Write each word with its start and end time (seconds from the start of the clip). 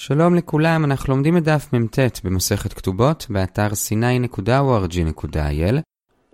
שלום 0.00 0.34
לכולם, 0.34 0.84
אנחנו 0.84 1.14
לומדים 1.14 1.36
את 1.36 1.44
דף 1.44 1.68
מ"ט 1.72 1.98
במסכת 2.24 2.72
כתובות, 2.72 3.26
באתר 3.30 3.68
sny.org.il. 3.68 5.76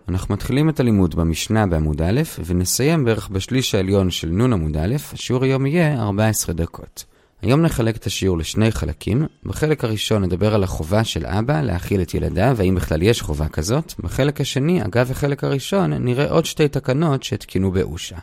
אנחנו 0.08 0.34
מתחילים 0.34 0.68
את 0.68 0.80
הלימוד 0.80 1.14
במשנה 1.14 1.66
בעמוד 1.66 2.02
א', 2.02 2.20
ונסיים 2.44 3.04
בערך 3.04 3.28
בשליש 3.28 3.74
העליון 3.74 4.10
של 4.10 4.28
נ' 4.28 4.52
עמוד 4.52 4.76
א', 4.76 4.94
השיעור 5.12 5.44
היום 5.44 5.66
יהיה 5.66 6.02
14 6.02 6.54
דקות. 6.54 7.04
היום 7.42 7.62
נחלק 7.62 7.96
את 7.96 8.06
השיעור 8.06 8.38
לשני 8.38 8.72
חלקים. 8.72 9.26
בחלק 9.44 9.84
הראשון 9.84 10.24
נדבר 10.24 10.54
על 10.54 10.64
החובה 10.64 11.04
של 11.04 11.26
אבא 11.26 11.60
להאכיל 11.60 12.02
את 12.02 12.14
ילדיו, 12.14 12.56
האם 12.58 12.74
בכלל 12.74 13.02
יש 13.02 13.22
חובה 13.22 13.48
כזאת. 13.48 13.94
בחלק 13.98 14.40
השני, 14.40 14.84
אגב 14.84 15.10
החלק 15.10 15.44
הראשון, 15.44 15.92
נראה 15.92 16.30
עוד 16.30 16.44
שתי 16.44 16.68
תקנות 16.68 17.22
שהתקינו 17.22 17.70
באושה. 17.70 18.16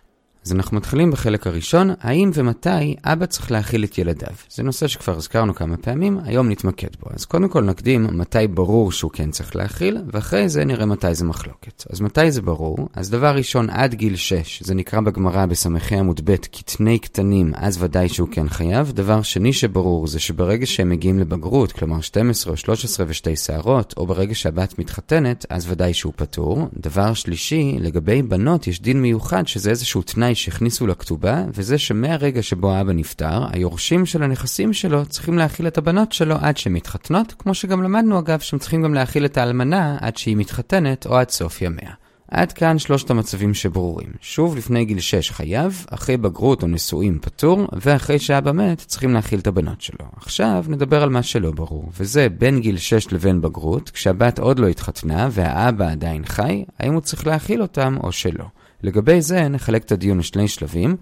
אז 0.46 0.52
אנחנו 0.54 0.78
מתחילים 0.78 1.12
בחלק 1.12 1.48
הראשון, 1.48 1.89
האם 2.00 2.32
ומתי 2.34 2.96
אבא 3.04 3.26
צריך 3.26 3.52
להאכיל 3.52 3.84
את 3.84 3.98
ילדיו. 3.98 4.34
זה 4.50 4.64
נושא 4.64 4.88
שכבר 4.88 5.18
הזכרנו 5.18 5.55
כמה 5.55 5.78
פעמים, 5.78 6.20
היום 6.23 6.50
נתמקד 6.50 6.88
בו. 7.00 7.09
אז 7.14 7.26
קודם 7.26 7.50
כל 7.50 7.64
נקדים 7.64 8.08
מתי 8.12 8.48
ברור 8.48 8.91
שהוא 8.91 9.12
כן 9.12 9.31
צריך 9.31 9.55
להאכיל, 9.55 9.98
ואחרי 10.14 10.50
זה 10.50 10.66
נראה 10.66 10.86
מתי 10.86 11.16
זה 11.16 11.26
מחלוקת. 11.26 11.84
אז 11.90 12.02
מתי 12.02 12.31
זה 12.31 12.41
ברור? 12.41 12.77
אז 12.94 13.09
דבר 13.09 13.36
ראשון, 13.36 13.70
עד 13.70 13.94
גיל 13.94 14.16
6, 14.16 14.64
זה 14.64 14.73
נקרא 14.76 15.02
בגמרא 15.02 15.45
בסמכי 15.45 15.95
עמוד 15.95 16.22
ב' 16.23 16.36
קטני 16.36 17.00
קטנים, 17.00 17.52
אז 17.55 17.84
ודאי 17.84 18.09
שהוא 18.09 18.30
כן 18.31 18.50
חייב. 18.50 18.92
דבר 18.92 19.22
שני 19.22 19.53
שברור 19.53 20.08
זה 20.08 20.20
שברגע 20.20 20.66
שהם 20.66 20.89
מגיעים 20.89 21.20
לבגרות, 21.20 21.72
כלומר 21.72 22.02
12 22.02 22.52
או 22.52 22.58
13 22.58 23.05
ושתי 23.09 23.36
שערות, 23.36 23.94
או 23.98 24.08
ברגע 24.08 24.36
שהבת 24.36 24.80
מתחתנת, 24.80 25.45
אז 25.50 25.72
ודאי 25.72 25.94
שהוא 25.94 26.14
פטור. 26.16 26.67
דבר 26.78 27.14
שלישי, 27.14 27.78
לגבי 27.80 28.22
בנות 28.22 28.67
יש 28.67 28.81
דין 28.81 29.02
מיוחד 29.02 29.48
שזה 29.48 29.70
איזשהו 29.70 30.02
תנאי 30.02 30.30
תנאי 30.31 30.35
שהכניסו 30.35 30.88
לכתובה, 30.88 31.44
וזה 31.53 31.77
שמהרגע 31.77 32.41
שבו 32.41 32.72
האבא 32.72 32.94
נפטר, 32.94 33.45
היורשים 33.52 34.05
של 34.05 34.23
הנכסים 34.23 34.73
שלו 34.73 35.05
צריכים 35.05 35.38
להאכיל 35.38 35.67
את 35.67 35.77
הבנות 35.77 36.12
שלו 36.12 36.35
עד 36.41 36.58
שהן 36.58 36.73
מתחתנות, 36.73 37.34
כמו 37.39 37.53
שגם 37.53 37.84
למדנו 37.84 38.20
אגב 38.20 38.39
שהם 38.39 38.59
צריכים 38.59 38.84
גם 38.84 38.94
להאכיל 38.94 39.25
את 39.25 39.38
האלמנה 39.38 39.97
עד 40.02 40.17
שהיא 40.17 40.38
מתחתנת 40.38 41.06
או 41.06 41.16
עד 41.16 41.30
סוף 41.30 41.61
ימיה. 41.61 41.91
עד 42.28 42.52
כאן 42.52 42.80
שלושת 42.80 43.09
המצבים 43.09 43.53
שברורים. 43.53 44.09
שוב, 44.22 44.58
לפני 44.58 44.86
גיל 44.86 45.00
6 45.00 45.31
חייב, 45.31 45.86
אחרי 45.89 46.17
בגרות 46.17 46.63
או 46.63 46.67
נישואים 46.67 47.19
פטור, 47.22 47.67
ואחרי 47.73 48.19
שאבא 48.19 48.52
מת 48.52 48.78
צריכים 48.78 49.13
להאכיל 49.13 49.39
את 49.39 49.47
הבנות 49.47 49.81
שלו. 49.81 50.06
עכשיו 50.16 50.66
נדבר 50.67 51.03
על 51.03 51.09
מה 51.09 51.23
שלא 51.23 51.52
ברור, 51.52 51.91
וזה 51.97 52.28
בין 52.30 52.59
גיל 52.59 52.78
6 52.78 53.13
לבין 53.13 53.41
בגרות, 53.41 53.89
כשהבת 53.89 54.39
עוד 54.39 54.59
לא 54.59 54.67
התחתנה 54.67 55.30
והאבא 55.31 55.91
עדיין 55.91 56.25
חי, 56.25 56.66
האם 56.80 56.94
הוא 56.94 57.02
צריך 57.02 57.28
להאכיל 57.28 57.61
אותם 57.61 57.97
או 58.03 58.11
שלא. 58.11 58.45
לגבי 58.84 59.22
זה 59.22 59.48
נחלק 59.48 59.84
את 59.84 59.92
הדיון 59.92 60.18
לשני 60.18 60.48
שלבים. 60.48 60.96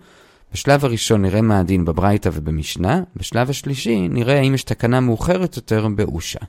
בשלב 0.53 0.85
הראשון 0.85 1.21
נראה 1.21 1.41
מה 1.41 1.59
הדין 1.59 1.85
בברייתא 1.85 2.29
ובמשנה, 2.33 3.01
בשלב 3.15 3.49
השלישי 3.49 4.07
נראה 4.07 4.39
האם 4.39 4.53
יש 4.53 4.63
תקנה 4.63 4.99
מאוחרת 4.99 5.55
יותר 5.55 5.87
באושה. 5.87 6.39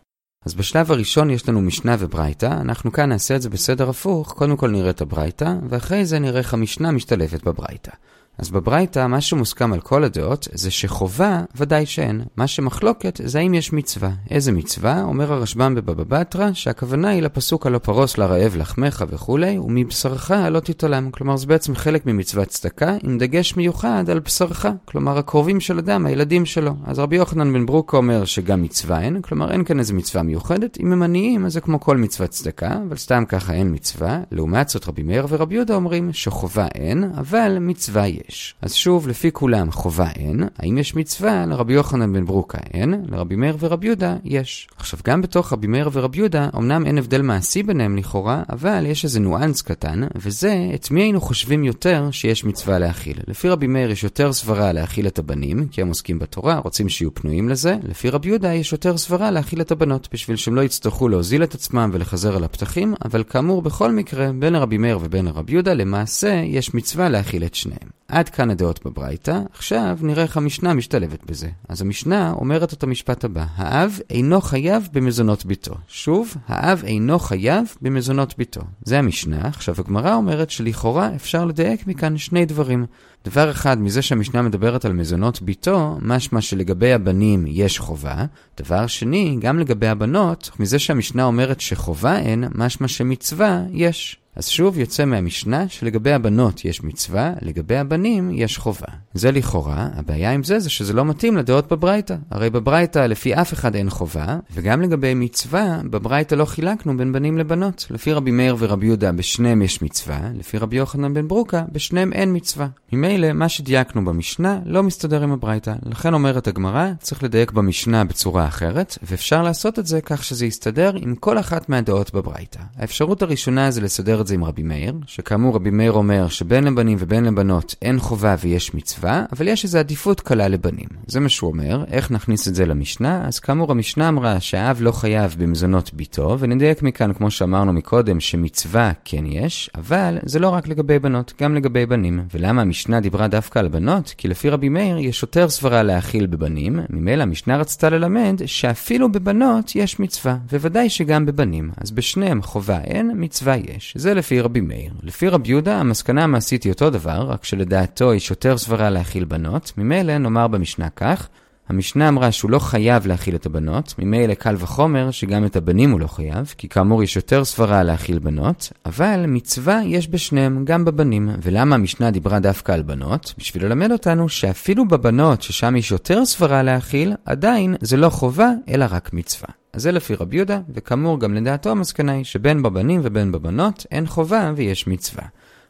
אז 0.45 0.55
בשלב 0.55 0.93
הראשון 0.93 1.31
יש 1.31 1.49
לנו 1.49 1.61
משנה 1.61 1.97
וברייתא, 1.99 2.47
אנחנו 2.47 2.93
כאן 2.93 3.09
נעשה 3.09 3.37
את 3.37 3.43
זה 3.43 3.51
בסדר 3.51 3.91
הפוך, 3.91 4.33
קודם 4.33 4.57
כל 4.57 4.71
נראה 4.71 4.91
את 4.91 5.01
הברייתא, 5.01 5.55
ואחרי 5.69 6.05
זה 6.05 6.19
נראה 6.19 6.39
איך 6.39 6.55
המשנה 6.55 6.91
משתלבת 6.91 7.45
בברייתא. 7.45 7.93
אז 8.41 8.51
בברייתא, 8.51 9.07
מה 9.07 9.21
שמוסכם 9.21 9.73
על 9.73 9.81
כל 9.81 10.05
הדעות, 10.05 10.49
זה 10.53 10.71
שחובה 10.71 11.41
ודאי 11.57 11.87
שאין. 11.87 12.23
מה 12.37 12.47
שמחלוקת 12.47 13.21
זה 13.25 13.39
האם 13.39 13.55
יש 13.55 13.73
מצווה. 13.73 14.11
איזה 14.31 14.53
מצווה? 14.53 15.03
אומר 15.03 15.33
הרשב"ם 15.33 15.75
בבבא 15.75 16.05
בתרא, 16.05 16.53
שהכוונה 16.53 17.09
היא 17.09 17.23
לפסוק 17.23 17.67
הלא 17.67 17.79
פרוס 17.79 18.19
לרעב 18.19 18.57
לחמך 18.57 19.05
וכולי, 19.09 19.59
ומבשרך 19.59 20.31
לא 20.51 20.61
תתעלם. 20.61 21.11
כלומר, 21.11 21.37
זה 21.37 21.47
בעצם 21.47 21.75
חלק 21.75 22.07
ממצוות 22.07 22.49
צדקה, 22.49 22.97
עם 23.03 23.19
דגש 23.19 23.57
מיוחד 23.57 24.11
על 24.11 24.19
בשרך. 24.19 24.67
כלומר, 24.85 25.19
הקרובים 25.19 25.61
של 25.61 25.79
אדם, 25.79 26.07
הילדים 26.07 26.47
שלו. 26.47 26.73
אז 26.85 26.99
רבי 26.99 27.17
יוחנן 27.17 27.53
בן 27.53 27.67
ברוק 27.67 27.95
אומר 27.95 28.25
שגם 28.25 28.63
מצווה 28.63 29.01
אין, 29.01 29.23
כלומר 29.23 29.53
אין 29.53 29.65
כאן 29.65 29.79
איזה 29.79 29.95
מצווה 29.95 30.23
מיוחדת. 30.23 30.81
אם 30.81 30.93
הם 30.93 31.03
עניים, 31.03 31.47
אז 31.47 31.53
זה 31.53 31.61
כמו 31.61 31.81
כל 31.81 31.97
מצוות 31.97 32.31
צדקה, 32.31 32.75
אבל 32.89 32.97
סתם 32.97 33.25
ככה 33.29 33.53
אין 33.53 33.75
מצווה. 33.75 34.21
לעומת 34.31 34.69
זאת, 34.69 34.89
רבי 34.89 35.03
מאיר 35.03 35.27
ורבי 35.29 35.55
יהודה 35.55 35.75
אומרים 35.75 36.13
שחובה 36.13 36.67
אין, 36.75 37.05
אבל 37.19 37.59
מצווה 37.61 38.07
יש. 38.07 38.30
יש. 38.31 38.55
אז 38.63 38.75
שוב, 38.75 39.09
לפי 39.09 39.33
כולם 39.33 39.71
חובה 39.73 40.09
אין, 40.17 40.43
האם 40.59 40.79
יש 40.79 40.95
מצווה? 40.95 41.47
לרבי 41.47 41.73
יוחנן 41.73 42.13
בן 42.13 42.25
ברוקה 42.25 42.59
אין, 42.75 43.05
לרבי 43.09 43.37
מאיר 43.37 43.57
ורבי 43.61 43.87
יהודה 43.87 44.17
יש. 44.25 44.69
עכשיו, 44.77 45.01
גם 45.05 45.23
בתוך 45.23 45.53
רבי 45.53 45.67
מאיר 45.67 45.91
ורבי 45.93 46.19
יהודה, 46.19 46.49
אמנם 46.57 46.87
אין 46.87 46.99
הבדל 46.99 47.23
מעשי 47.23 47.63
ביניהם 47.63 47.97
לכאורה, 47.97 48.43
אבל 48.51 48.87
יש 48.87 49.05
איזה 49.05 49.21
ניואנס 49.21 49.63
קטן, 49.63 50.01
וזה, 50.17 50.71
את 50.75 50.91
מי 50.91 51.03
היינו 51.03 51.21
חושבים 51.21 51.65
יותר 51.65 52.09
שיש 52.11 52.45
מצווה 52.45 52.79
להכיל. 52.79 53.17
לפי 53.29 53.49
רבי 53.49 53.67
מאיר 53.67 53.91
יש 53.91 54.05
יותר 54.05 54.33
סברה 54.33 54.73
להכיל 54.73 55.07
את 55.07 55.19
הבנים, 55.19 55.69
כי 55.69 55.83
הם 55.83 55.89
עוסקים 55.89 56.19
בתורה, 56.19 56.59
רוצים 56.59 56.89
שיהיו 56.89 57.15
פנויים 57.15 57.49
לזה. 57.49 57.77
לפי 57.83 58.11
רבי 58.11 58.29
יהודה 58.29 58.55
יש 58.55 58.73
יותר 58.73 58.97
סברה 58.97 59.31
להכיל 59.31 59.61
את 59.61 59.71
הבנות, 59.71 60.09
בשביל 60.13 60.37
שהם 60.37 60.55
לא 60.55 60.61
יצטרכו 60.61 61.09
להוזיל 61.09 61.43
את 61.43 61.55
עצמם 61.55 61.91
ולחזר 61.93 62.37
על 62.37 62.45
הפתחים, 62.45 62.95
אבל 63.05 63.25
כאמור, 63.29 63.63
בכל 63.63 63.93
מקרה, 63.93 64.33
בין 64.33 64.55
הרבי 64.55 64.79
מאיר 64.79 64.99
ובין 65.03 65.27
הרבי 65.27 65.53
יהודה, 65.53 65.75
למעשה 65.75 66.43
יש 66.47 66.75
מצווה 66.75 67.09
להכיל 67.09 67.45
את 67.45 67.55
שניהם. 67.55 68.01
עד 68.21 68.29
כאן 68.29 68.51
הדעות 68.51 68.87
בברייתא, 68.87 69.41
עכשיו 69.53 69.99
נראה 70.03 70.23
איך 70.23 70.37
המשנה 70.37 70.75
משתלבת 70.75 71.25
בזה. 71.25 71.49
אז 71.69 71.83
המשנה 71.83 72.33
אומרת 72.33 72.73
את 72.73 72.83
המשפט 72.83 73.25
הבא, 73.25 73.45
האב 73.57 73.99
אינו 74.11 74.41
חייב 74.41 74.89
במזונות 74.93 75.45
ביתו. 75.45 75.75
שוב, 75.89 76.35
האב 76.49 76.83
אינו 76.85 77.19
חייב 77.19 77.75
במזונות 77.83 78.35
ביתו. 78.39 78.61
זה 78.85 78.99
המשנה, 78.99 79.49
עכשיו 79.49 79.75
הגמרא 79.79 80.15
אומרת 80.15 80.51
שלכאורה 80.51 81.15
אפשר 81.17 81.45
לדייק 81.45 81.87
מכאן 81.87 82.19
שני 82.19 82.45
דברים. 82.47 82.87
דבר 83.25 83.51
אחד, 83.51 83.81
מזה 83.81 84.03
שהמשנה 84.03 84.43
מדברת 84.43 84.85
על 84.85 84.93
מזונות 84.93 85.43
ביתו, 85.43 85.99
משמע 86.03 86.41
שלגבי 86.41 86.93
הבנים 86.93 87.45
יש 87.47 87.79
חובה. 87.79 88.25
דבר 88.61 88.87
שני, 88.87 89.37
גם 89.41 89.59
לגבי 89.59 89.89
הבנות, 89.89 90.51
מזה 90.59 90.79
שהמשנה 90.79 91.25
אומרת 91.25 91.61
שחובה 91.61 92.19
אין, 92.19 92.45
משמע 92.55 92.89
שמצווה 92.89 93.63
יש. 93.71 94.20
אז 94.37 94.49
שוב 94.49 94.79
יוצא 94.79 95.05
מהמשנה 95.05 95.69
שלגבי 95.69 96.13
הבנות 96.13 96.65
יש 96.65 96.85
מצווה, 96.85 97.33
לגבי 97.43 97.77
הבנים 97.77 98.31
יש 98.33 98.59
חובה. 98.59 98.87
זה 99.15 99.31
לכאורה, 99.31 99.89
הבעיה 99.95 100.33
עם 100.33 100.45
זה 100.45 100.59
זה 100.59 100.71
שזה 100.71 100.93
לא 100.93 101.05
מתאים 101.05 101.37
לדעות 101.37 101.73
בברייתא. 101.73 102.17
הרי 102.31 102.51
בברייתא 102.51 102.99
לפי 102.99 103.35
אף 103.35 103.53
אחד 103.53 103.75
אין 103.75 103.91
חובה, 103.91 104.39
וגם 104.53 104.83
לגבי 104.83 105.15
מצווה, 105.15 105.81
בברייתא 105.85 106.35
לא 106.35 106.45
חילקנו 106.45 106.97
בין 106.97 107.13
בנים 107.13 107.39
לבנות. 107.39 107.87
לפי 107.91 108.13
רבי 108.13 108.31
מאיר 108.31 108.57
ורבי 108.59 108.87
יהודה 108.87 109.13
בשניהם 109.13 109.63
יש 109.63 109.83
מצווה, 109.83 110.21
לפי 110.35 110.59
רבי 110.59 110.77
יוחנן 110.77 111.15
בן 111.15 111.29
ברוקה 111.29 111.65
בשניהם 111.73 112.13
אין 112.13 112.37
מצווה. 112.37 112.67
ממילא, 112.93 113.33
מה 113.33 113.49
שדייקנו 113.49 114.05
במשנה 114.05 114.59
לא 114.65 114.83
מסתדר 114.83 115.23
עם 115.23 115.33
הברייתא. 115.33 115.75
לכן 115.87 116.15
אומרת 116.15 116.49
הגמרא, 116.49 116.87
צריך 117.01 117.23
לדייק 117.23 117.53
במשנה 117.53 118.05
בצורה 118.05 118.47
אחרת, 118.47 118.99
ואפשר 119.03 119.43
לעשות 119.43 119.79
את 119.79 119.87
זה 119.87 120.01
כך 120.01 120.25
שזה 120.25 120.47
יסתדר 120.47 120.93
עם 120.97 121.15
כל 121.15 121.39
אחת 121.39 121.69
מהדעות 121.69 122.15
בברייתא. 122.15 122.61
האפשרות 122.77 123.23
הראשונה 123.23 123.71
זה 123.71 123.81
לסדר 123.81 124.20
את 124.21 124.27
זה 124.27 124.35
עם 124.35 124.45
רבי 124.45 124.63
מאיר, 124.63 124.95
שכאמור 125.07 125.55
רבי 125.55 125.71
מאיר 125.71 125.93
אומר 125.93 126.29
שבין 126.29 126.65
לבנים 126.65 126.99
ובין 127.01 127.25
לבנות 127.25 127.75
אין 127.83 127.99
חובה 127.99 128.37
ויש 128.41 128.75
מצווה, 128.75 129.25
אבל 129.33 129.49
יש 129.49 129.65
איזו 129.65 129.79
עדיפות 129.79 130.21
קלה 130.21 130.49
לבנים. 130.49 130.89
זה 131.07 131.21
מה 131.21 131.29
שהוא 131.29 131.51
אומר, 131.51 131.85
איך 131.91 132.11
נכניס 132.11 132.49
את 132.49 132.55
זה 132.55 132.67
למשנה? 132.67 133.27
אז 133.27 133.39
כאמור 133.39 133.71
המשנה 133.71 134.09
אמרה 134.09 134.41
שהאב 134.41 134.79
לא 134.81 134.93
חייב 134.93 135.37
במזונות 135.39 135.95
ביתו, 135.95 136.37
ונדייק 136.39 136.83
מכאן 136.83 137.13
כמו 137.13 137.31
שאמרנו 137.31 137.73
מקודם 137.73 138.21
שמצווה 138.21 138.93
כן 139.05 139.27
יש, 139.27 139.71
אבל 139.75 140.19
זה 140.23 140.39
לא 140.39 140.49
רק 140.49 140.69
לגבי 140.69 140.99
בנות, 140.99 141.33
גם 141.43 141.55
לגבי 141.55 141.87
בנים. 141.87 142.21
ולמה 142.35 142.63
המשנה 142.63 143.01
דיברה 143.01 143.29
דווקא 143.29 143.59
על 143.59 143.69
בנות? 143.69 144.15
כי 144.19 144.29
לפי 144.29 144.51
רבי 144.51 144.69
מאיר 144.69 144.99
יש 144.99 145.23
יותר 145.23 145.49
סברה 145.49 145.83
להכיל 145.83 146.27
בבנים, 146.27 146.81
ממילא 146.91 147.23
המשנה 147.23 147.57
רצתה 147.57 147.91
ללמד 147.91 148.41
שאפילו 148.47 149.13
בבנות 149.13 149.77
יש 149.77 150.01
מצווה, 150.01 150.37
וודאי 150.53 150.91
שגם 150.91 151.27
בבנים. 151.27 151.71
אז 151.77 151.91
בשניהם 151.91 152.43
חובה 152.43 152.79
אין, 152.85 153.13
מצווה 153.15 153.57
יש. 153.57 153.95
זה 153.97 154.10
לפי 154.15 154.41
רבי 154.41 154.61
מאיר. 154.61 154.93
לפי 155.03 155.29
רבי 155.29 155.49
יהודה, 155.49 155.81
המסקנה 155.81 156.25
המעשית 156.25 156.63
היא 156.63 156.73
אותו 156.73 156.91
דבר, 156.91 157.27
רק 157.29 157.45
שלדעתו 157.45 158.15
יש 158.15 158.31
יותר 158.31 158.59
סברה 158.59 158.91
להכיל 158.91 159.25
בנות. 159.25 159.73
ממילא 159.77 160.19
נאמר 160.19 160.49
במשנה 160.49 160.89
כך, 160.97 161.29
המשנה 161.71 162.09
אמרה 162.09 162.33
שהוא 162.33 162.51
לא 162.51 162.59
חייב 162.59 163.07
להכיל 163.07 163.35
את 163.35 163.47
הבנות, 163.47 163.95
ממילא 163.99 164.35
קל 164.35 164.55
וחומר 164.59 165.11
שגם 165.11 165.45
את 165.45 165.57
הבנים 165.57 165.91
הוא 165.91 166.01
לא 166.01 166.07
חייב, 166.07 166.55
כי 166.59 166.69
כאמור 166.69 167.03
יש 167.03 167.17
יותר 167.17 167.45
סברה 167.45 167.83
להכיל 167.83 168.19
בנות, 168.19 168.73
אבל 168.87 169.25
מצווה 169.29 169.81
יש 169.85 170.09
בשניהם, 170.09 170.65
גם 170.65 170.85
בבנים. 170.85 171.31
ולמה 171.43 171.75
המשנה 171.75 172.11
דיברה 172.11 172.41
דווקא 172.41 172.73
על 172.73 172.83
בנות? 172.83 173.35
בשביל 173.39 173.65
ללמד 173.65 173.93
אותנו 173.93 174.29
שאפילו 174.29 174.89
בבנות, 174.89 175.43
ששם 175.43 175.77
יש 175.77 175.91
יותר 175.91 176.25
סברה 176.25 176.63
להכיל, 176.63 177.15
עדיין 177.25 177.77
זה 177.81 177.97
לא 177.97 178.11
חובה, 178.11 178.51
אלא 178.69 178.87
רק 178.91 179.13
מצווה. 179.13 179.60
אז 179.73 179.83
זה 179.83 179.93
לפי 179.93 180.15
רבי 180.15 180.37
יהודה, 180.37 180.61
וכאמור 180.75 181.21
גם 181.21 181.35
לדעתו 181.35 181.71
המסקנה 181.71 182.13
היא 182.13 182.25
שבין 182.25 182.63
בבנים 182.63 183.01
ובין 183.05 183.33
בבנות 183.33 183.87
אין 183.91 184.07
חובה 184.07 184.53
ויש 184.57 184.87
מצווה. 184.87 185.25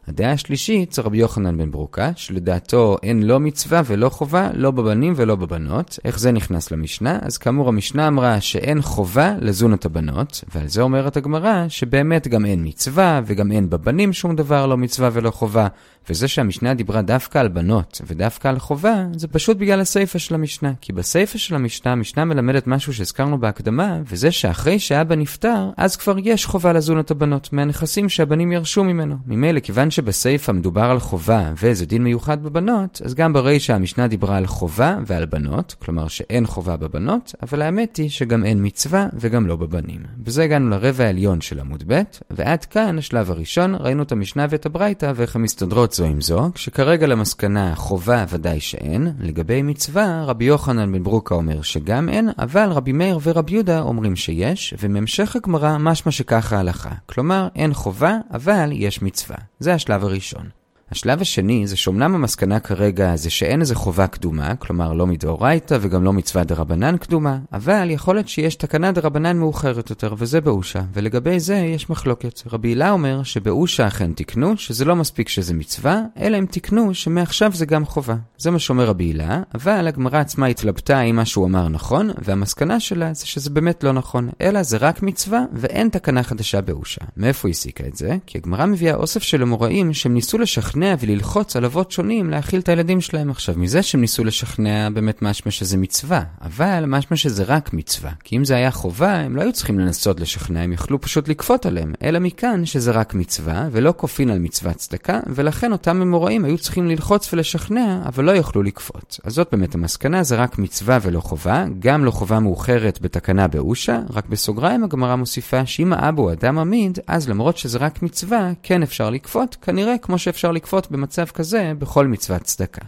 הדעה 0.08 0.32
השלישית 0.32 0.93
זה 0.93 1.02
רבי 1.02 1.19
יוחנן 1.19 1.58
בן 1.58 1.70
ברוקה, 1.70 2.11
שלדעתו 2.17 2.97
אין 3.02 3.23
לא 3.23 3.41
מצווה 3.41 3.82
ולא 3.87 4.08
חובה, 4.08 4.50
לא 4.55 4.70
בבנים 4.70 5.12
ולא 5.17 5.37
בבנות. 5.37 5.99
איך 6.05 6.19
זה 6.19 6.32
נכנס 6.32 6.70
למשנה? 6.70 7.19
אז 7.23 7.38
כאמור 7.38 7.69
המשנה 7.69 8.08
אמרה 8.08 8.41
שאין 8.41 8.82
חובה 8.82 9.35
לזון 9.41 9.75
את 9.75 9.85
הבנות, 9.85 10.44
ועל 10.55 10.69
זה 10.69 10.82
אומרת 10.82 11.17
הגמרא 11.17 11.64
שבאמת 11.69 12.29
גם 12.29 12.44
אין 12.44 12.67
מצווה 12.67 13.20
וגם 13.26 13.53
אין 13.53 13.70
בבנים 13.70 14.12
שום 14.12 14.37
דבר 14.37 14.67
לא 14.67 14.76
מצווה 14.76 15.11
ולא 15.12 15.31
חובה, 15.31 15.67
וזה 16.08 16.29
שהמשנה 16.29 16.75
דיברה 16.75 17.02
דווקא 17.02 17.38
על 17.38 17.49
בנות 17.49 18.00
ודווקא 18.06 18.49
על 18.49 18.58
חובה, 18.58 19.05
זה 19.17 19.29
פשוט 19.29 19.56
בגלל 19.56 19.81
הסיפה 19.81 20.19
של 20.19 20.35
המשנה. 20.35 20.73
כי 20.81 20.93
בסיפה 20.93 21.38
של 21.38 21.55
המשנה, 21.55 21.93
המשנה 21.93 22.25
מלמדת 22.25 22.67
משהו 22.67 22.94
שהזכרנו 22.94 23.41
בהקדמה, 23.41 23.99
וזה 24.06 24.31
שאחרי 24.31 24.79
שאבא 24.79 25.14
נפטר, 25.14 25.70
אז 25.76 25.97
כבר 25.97 26.17
יש 26.19 26.47
חובה 26.47 26.73
לזון 26.73 27.00
את 27.00 27.11
הבנות, 27.11 27.52
מהנכסים 27.52 28.08
שהבנים 28.08 28.52
ירשו 28.52 28.85
ממנו. 28.85 29.17
ממילא, 29.26 29.61
כיוון 29.61 29.91
שבסיפה 29.91 30.52
מדובר 30.52 30.85
על 30.85 31.00
חובה 31.00 31.52
וזה 31.61 31.87
דין 31.87 32.05
מיוחד 32.05 32.43
בבנות, 32.43 33.03
אז 33.05 33.14
גם 33.14 33.32
ברישה 33.32 33.75
המשנה 33.75 34.06
דיברה 34.06 34.37
על 34.37 34.46
חובה 34.46 34.99
ועל 35.06 35.26
בנות, 35.26 35.75
כלומר 35.79 36.08
שאין 36.08 36.46
חובה 36.46 36.76
בבנות, 36.76 37.35
אבל 37.43 37.62
האמת 37.62 37.96
היא 37.96 38.11
שגם 38.11 38.44
אין 38.44 38.58
מצווה 38.67 39.06
וגם 39.14 39.46
לא 39.46 39.56
בבנים. 39.56 40.00
בזה 40.19 40.44
הגענו 40.44 40.70
לרבע 40.70 41.05
העליון 41.05 41.41
של 41.41 41.61
עמוד 41.61 41.85
ב', 41.87 42.03
ועד 42.31 42.64
כאן 42.64 42.99
השלב 42.99 43.31
הראשון, 43.31 43.75
ראינו 43.75 44.03
את 44.03 44.12
המשנה 44.12 44.46
ואת 44.50 44.67
הברייתא 44.67 45.12
ואיך 45.17 45.37
הן 45.37 45.43
מסתדרות 45.43 45.89
זו 45.92 46.04
עם 46.04 46.20
זו, 46.20 46.50
כשכרגע 46.54 47.06
למסקנה 47.06 47.75
חובה 47.75 48.25
ודאי 48.28 48.60
שאין, 48.60 49.12
לגבי 49.20 49.62
מצווה, 49.62 50.25
רבי 50.25 50.44
יוחנן 50.44 50.92
בן 50.92 51.02
ברוקה 51.02 51.34
אומר 51.34 51.62
שגם 51.62 52.08
אין, 52.08 52.28
אבל 52.38 52.69
רבי 52.72 52.92
מאיר 52.92 53.19
ורבי 53.22 53.52
יהודה 53.52 53.81
אומרים 53.81 54.16
שיש, 54.16 54.75
ומהמשך 54.78 55.37
הגמרא 55.37 55.78
משמע 55.78 56.12
שככה 56.12 56.56
ההלכה. 56.56 56.90
כלומר, 57.06 57.48
אין 57.56 57.75
חובה, 57.75 58.19
אבל 58.32 58.70
יש 58.72 59.02
מצווה. 59.02 59.37
זה 59.58 59.75
השלב 59.75 60.04
הראשון. 60.04 60.59
השלב 60.92 61.20
השני 61.20 61.66
זה 61.66 61.76
שאומנם 61.76 62.14
המסקנה 62.14 62.60
כרגע 62.60 63.16
זה 63.16 63.31
שאין 63.31 63.60
איזה 63.60 63.75
חובה 63.75 64.06
קדומה, 64.06 64.56
כלומר 64.56 64.92
לא 64.92 65.06
מדאורייתא 65.06 65.78
וגם 65.81 66.04
לא 66.04 66.12
מצווה 66.12 66.44
דרבנן 66.44 66.96
קדומה, 66.96 67.38
אבל 67.52 67.90
יכול 67.90 68.14
להיות 68.14 68.28
שיש 68.28 68.54
תקנה 68.54 68.92
דרבנן 68.92 69.37
מאוחרת 69.37 69.90
יותר, 69.90 70.14
וזה 70.19 70.40
באושה, 70.40 70.82
ולגבי 70.92 71.40
זה 71.40 71.54
יש 71.54 71.90
מחלוקת. 71.90 72.42
רבי 72.52 72.69
הילה 72.69 72.90
אומר 72.90 73.22
שבאושה 73.22 73.87
אכן 73.87 74.12
תקנו, 74.12 74.56
שזה 74.56 74.84
לא 74.84 74.96
מספיק 74.96 75.28
שזה 75.28 75.54
מצווה, 75.54 76.02
אלא 76.20 76.38
אם 76.38 76.46
תקנו 76.50 76.94
שמעכשיו 76.94 77.52
זה 77.54 77.66
גם 77.66 77.84
חובה. 77.84 78.16
זה 78.38 78.50
מה 78.50 78.58
שאומר 78.58 78.86
רבי 78.86 79.04
הילה, 79.04 79.43
אבל 79.54 79.88
הגמרא 79.88 80.19
עצמה 80.19 80.46
התלבטה 80.46 81.00
אם 81.00 81.16
מה 81.16 81.25
שהוא 81.25 81.46
אמר 81.46 81.69
נכון, 81.69 82.10
והמסקנה 82.25 82.81
שלה 82.81 83.14
זה 83.14 83.26
שזה 83.26 83.50
באמת 83.50 83.84
לא 83.84 83.93
נכון, 83.93 84.28
אלא 84.40 84.62
זה 84.62 84.76
רק 84.76 85.02
מצווה 85.02 85.40
ואין 85.52 85.88
תקנה 85.88 86.22
חדשה 86.22 86.60
באושה. 86.60 87.00
מאיפה 87.16 87.48
היא 87.48 87.52
הסיקה 87.52 87.84
את 87.86 87.96
זה? 87.96 88.16
כי 88.26 88.38
הגמרא 88.38 88.66
מביאה 88.66 88.94
אוסף 88.94 89.22
של 89.22 89.43
אמוראים 89.43 89.93
שהם 89.93 90.14
ניסו 90.14 90.38
לשכנע 90.38 90.80
לשכנע 90.81 90.94
וללחוץ 91.00 91.56
על 91.56 91.65
אבות 91.65 91.91
שונים 91.91 92.31
להאכיל 92.31 92.61
את 92.61 92.69
הילדים 92.69 93.00
שלהם. 93.00 93.31
עכשיו, 93.31 93.55
מזה 93.59 93.82
שהם 93.82 94.00
ניסו 94.00 94.25
לשכנע 94.25 94.88
באמת 94.91 95.23
משמע 95.23 95.53
שזה 95.53 95.77
מצווה, 95.77 96.23
אבל 96.43 96.85
משמע 96.87 97.17
שזה 97.17 97.44
רק 97.44 97.73
מצווה. 97.73 98.11
כי 98.25 98.37
אם 98.37 98.44
זה 98.44 98.56
היה 98.56 98.71
חובה, 98.71 99.15
הם 99.15 99.37
לא 99.37 99.43
היו 99.43 99.53
צריכים 99.53 99.79
לנסות 99.79 100.21
לשכנע, 100.21 100.61
הם 100.61 100.73
יכלו 100.73 101.00
פשוט 101.00 101.29
לכפות 101.29 101.67
עליהם. 101.67 101.93
אלא 102.03 102.19
מכאן 102.19 102.67
שזה 102.67 102.91
רק 102.91 103.15
מצווה, 103.15 103.69
ולא 103.73 103.94
כופין 103.97 104.31
על 104.31 104.38
מצוות 104.38 104.77
צדקה, 104.77 105.21
ולכן 105.27 105.73
אותם 105.73 106.03
אמוראים 106.03 106.44
היו 106.44 106.59
צריכים 106.59 106.88
ללחוץ 106.88 107.32
ולשכנע, 107.32 108.03
אבל 108.06 108.25
לא 108.25 108.31
יוכלו 108.31 108.62
לכפות. 108.62 109.21
אז 109.25 109.32
זאת 109.32 109.49
באמת 109.53 109.75
המסקנה, 109.75 110.23
זה 110.23 110.37
רק 110.37 110.59
מצווה 110.59 110.99
ולא 111.03 111.21
חובה, 111.21 111.65
גם 111.79 112.05
לא 112.05 112.11
חובה 112.11 112.41
מאוחרת 112.41 112.99
בתקנה 113.00 113.49
באושה, 113.49 114.00
רק 114.11 114.27
בסוגריים 114.27 114.85
הגמרא 114.85 115.17
מוסיפה 115.17 115.67
שאם 115.67 115.93
האבו 115.93 116.32
אדם 116.32 116.59
עמיד, 116.59 116.99
אז 117.06 117.29
למרות 117.29 117.56
שזה 117.56 117.79
רק 117.79 118.03
מצווה, 118.03 118.50
כן 118.62 118.82
אפשר 118.82 119.11
לכפות, 119.11 119.56
כנראה 119.62 119.99
כמו 119.99 120.19
שאפשר 120.19 120.53
לכפות 120.53 120.69
לכפות 120.70 120.90
במצב 120.90 121.25
כזה 121.26 121.72
בכל 121.78 122.06
מצוות 122.06 122.43
צדקה. 122.43 122.81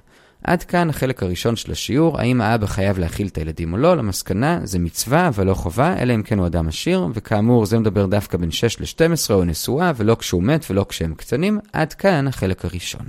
עד 0.44 0.62
כאן 0.62 0.90
החלק 0.90 1.22
הראשון 1.22 1.56
של 1.56 1.72
השיעור, 1.72 2.20
האם 2.20 2.40
האבא 2.40 2.66
חייב 2.66 2.98
להאכיל 2.98 3.26
את 3.26 3.38
הילדים 3.38 3.72
או 3.72 3.78
לא, 3.78 3.96
למסקנה 3.96 4.60
זה 4.64 4.78
מצווה 4.78 5.28
אבל 5.28 5.46
לא 5.46 5.54
חובה, 5.54 5.96
אלא 5.98 6.14
אם 6.14 6.22
כן 6.22 6.38
הוא 6.38 6.46
אדם 6.46 6.68
עשיר, 6.68 7.06
וכאמור 7.14 7.66
זה 7.66 7.78
מדבר 7.78 8.06
דווקא 8.06 8.38
בין 8.38 8.50
6 8.50 8.80
ל-12 8.80 9.34
או 9.34 9.44
נשואה, 9.44 9.92
ולא 9.96 10.14
כשהוא 10.14 10.42
מת 10.42 10.66
ולא 10.70 10.86
כשהם 10.88 11.14
קטנים, 11.14 11.58
עד 11.72 11.92
כאן 11.92 12.28
החלק 12.28 12.64
הראשון. 12.64 13.06